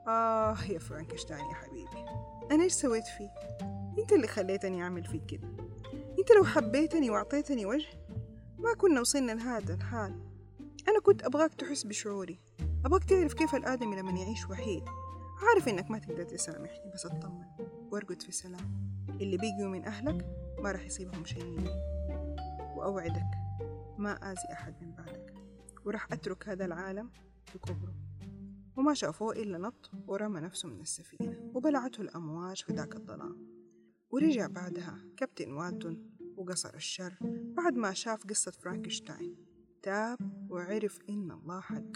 آه 0.07 0.57
يا 0.69 0.79
فرانكشتاين 0.79 1.47
يا 1.47 1.55
حبيبي. 1.55 2.05
أنا 2.51 2.64
إيش 2.64 2.73
سويت 2.73 3.05
فيك؟ 3.07 3.31
أنت 3.99 4.12
اللي 4.12 4.27
خليتني 4.27 4.83
أعمل 4.83 5.05
فيك 5.05 5.27
كده. 5.27 5.49
أنت 6.19 6.33
لو 6.37 6.45
حبيتني 6.45 7.11
وأعطيتني 7.11 7.67
وجه 7.67 7.88
ما 8.59 8.75
كنا 8.75 9.01
وصلنا 9.01 9.33
لهذا 9.33 9.75
الحال. 9.75 10.21
أنا 10.88 11.01
كنت 11.03 11.23
أبغاك 11.23 11.55
تحس 11.55 11.85
بشعوري. 11.85 12.40
أبغاك 12.85 13.05
تعرف 13.05 13.35
كيف 13.35 13.55
الآدمي 13.55 13.97
لما 13.97 14.12
يعيش 14.12 14.47
وحيد. 14.51 14.85
عارف 15.49 15.69
إنك 15.69 15.90
ما 15.90 15.99
تقدر 15.99 16.23
تسامحني 16.23 16.90
بس 16.95 17.07
اطمن. 17.07 17.45
وارقد 17.93 18.23
في 18.23 18.33
سلام. 18.33 18.95
اللي 19.09 19.37
بيجوا 19.37 19.69
من 19.69 19.85
أهلك 19.85 20.27
ما 20.59 20.73
راح 20.73 20.85
يصيبهم 20.85 21.25
شيء. 21.25 21.45
مني 21.45 21.71
وأوعدك 22.77 23.31
ما 23.99 24.31
آذي 24.31 24.53
أحد 24.53 24.75
من 24.83 24.93
بعدك. 24.93 25.35
وراح 25.85 26.12
أترك 26.12 26.49
هذا 26.49 26.64
العالم 26.64 27.11
بكبره 27.55 28.04
وما 28.77 28.95
شافوه 28.95 29.33
إلا 29.33 29.59
نط 29.59 29.91
ورمى 30.07 30.41
نفسه 30.41 30.69
من 30.69 30.81
السفينة 30.81 31.51
وبلعته 31.55 32.01
الأمواج 32.01 32.65
في 32.65 32.73
ذاك 32.73 32.97
الظلام. 32.97 33.55
ورجع 34.11 34.47
بعدها 34.47 35.05
كابتن 35.17 35.53
واتون 35.53 36.11
وقصر 36.37 36.75
الشر 36.75 37.19
بعد 37.57 37.75
ما 37.75 37.93
شاف 37.93 38.27
قصة 38.27 38.51
فرانكشتاين. 38.51 39.37
تاب 39.83 40.19
وعرف 40.51 40.99
إن 41.09 41.31
الله 41.31 41.61
حق. 41.61 41.93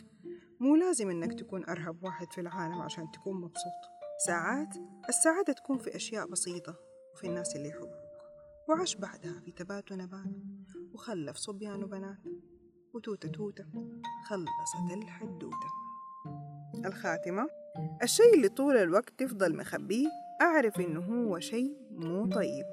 مو 0.61 0.77
لازم 0.77 1.11
إنك 1.11 1.38
تكون 1.41 1.64
أرهب 1.64 2.03
واحد 2.03 2.33
في 2.33 2.41
العالم 2.41 2.83
عشان 2.83 3.11
تكون 3.11 3.41
مبسوط. 3.41 3.83
ساعات 4.27 4.77
السعادة 5.09 5.53
تكون 5.53 5.79
في 5.79 5.97
أشياء 5.97 6.27
بسيطة 6.27 6.77
وفي 7.14 7.27
الناس 7.27 7.57
اللي 7.57 7.69
يحبوك. 7.69 8.09
وعاش 8.69 8.97
بعدها 8.97 9.41
في 9.41 9.53
تبات 9.53 9.93
ونبات 9.93 10.35
وخلف 10.93 11.37
صبيان 11.37 11.85
وبنات. 11.85 12.25
وتوتة 12.95 13.29
توتة 13.29 13.64
خلصت 14.29 14.93
الحدوتة. 14.93 15.88
الخاتمة. 16.87 17.49
الشيء 18.03 18.35
اللي 18.35 18.49
طول 18.49 18.77
الوقت 18.77 19.12
تفضل 19.19 19.57
مخبيه 19.57 20.09
أعرف 20.43 20.81
إنه 20.81 21.01
هو 21.01 21.41
شيء 21.41 21.77
مو 21.91 22.27
طيب. 22.27 22.64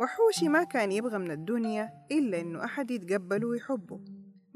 وحوشي 0.00 0.48
ما 0.48 0.64
كان 0.64 0.92
يبغى 0.92 1.18
من 1.18 1.30
الدنيا 1.30 1.90
إلا 2.12 2.40
إنه 2.40 2.64
أحد 2.64 2.90
يتقبله 2.90 3.48
ويحبه. 3.48 4.00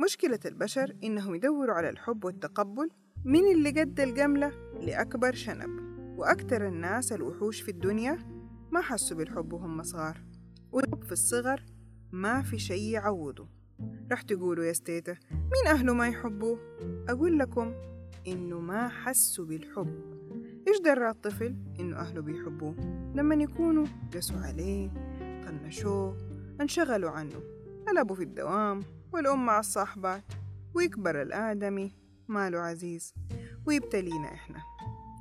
مشكلة 0.05 0.39
البشر 0.45 0.97
إنهم 1.05 1.35
يدوروا 1.35 1.75
على 1.75 1.89
الحب 1.89 2.25
والتقبل 2.25 2.89
من 3.25 3.53
اللي 3.53 3.71
قد 3.71 4.01
الجملة 4.01 4.53
لأكبر 4.81 5.35
شنب. 5.35 5.71
وأكتر 6.19 6.69
الناس 6.69 7.13
الوحوش 7.13 7.61
في 7.61 7.71
الدنيا 7.71 8.19
ما 8.73 8.81
حسوا 8.81 9.17
بالحب 9.17 9.53
وهم 9.53 9.83
صغار. 9.83 10.25
والحب 10.73 11.03
في 11.03 11.13
الصغر 11.13 11.65
ما 12.13 12.43
في 12.43 12.59
شي 12.59 12.91
يعوضه. 12.91 13.49
رح 14.13 14.23
تقولوا 14.23 14.65
يا 14.65 14.73
ستيتا 14.73 15.17
مين 15.31 15.67
أهله 15.67 15.95
ما 15.95 16.09
يحبوه؟ 16.09 16.59
أقول 17.09 17.39
لكم 17.39 17.75
إنه 18.27 18.61
ما 18.61 18.89
حسوا 18.89 19.45
بالحب. 19.45 20.15
إيش 20.69 20.81
درى 20.81 21.11
الطفل؟ 21.11 21.57
إنه 21.81 21.97
أهله 21.97 22.21
بيحبوه. 22.21 22.75
لما 23.15 23.35
يكونوا؟ 23.35 23.87
قسوا 24.15 24.41
عليه 24.41 24.91
طنشوه 25.47 26.17
انشغلوا 26.61 27.11
عنه. 27.11 27.41
الأبو 27.91 28.15
في 28.15 28.23
الدوام 28.23 28.83
والأم 29.13 29.47
مع 29.47 29.59
الصاحبات 29.59 30.25
ويكبر 30.75 31.23
الآدمي 31.23 31.93
ماله 32.29 32.59
عزيز. 32.59 33.15
ويبتلينا 33.67 34.29
إحنا. 34.35 34.59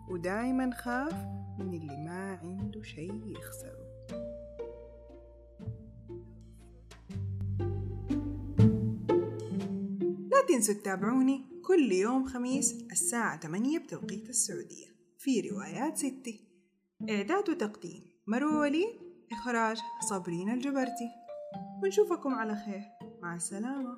ودايما 0.10 0.72
خاف 0.72 1.14
من 1.60 1.74
اللي 1.74 1.98
ما 1.98 2.40
عنده 2.44 2.82
شيء 2.82 3.24
يخسره. 3.28 3.84
لا 10.32 10.48
تنسوا 10.48 10.74
تتابعوني. 10.74 11.53
كل 11.68 11.92
يوم 11.92 12.26
خميس 12.26 12.74
الساعة 12.92 13.40
8 13.40 13.80
بتوقيت 13.80 14.30
السعودية. 14.30 14.88
في 15.18 15.50
روايات 15.50 15.98
ستي 15.98 16.48
إعداد 17.10 17.50
وتقديم. 17.50 18.04
مروة 18.28 18.60
وليد 18.60 19.00
إخراج 19.32 19.78
صابرين 20.10 20.50
الجبرتي. 20.50 21.10
ونشوفكم 21.84 22.36
على 22.36 22.56
خير. 22.56 22.82
مع 23.22 23.36
السلامة. 23.36 23.98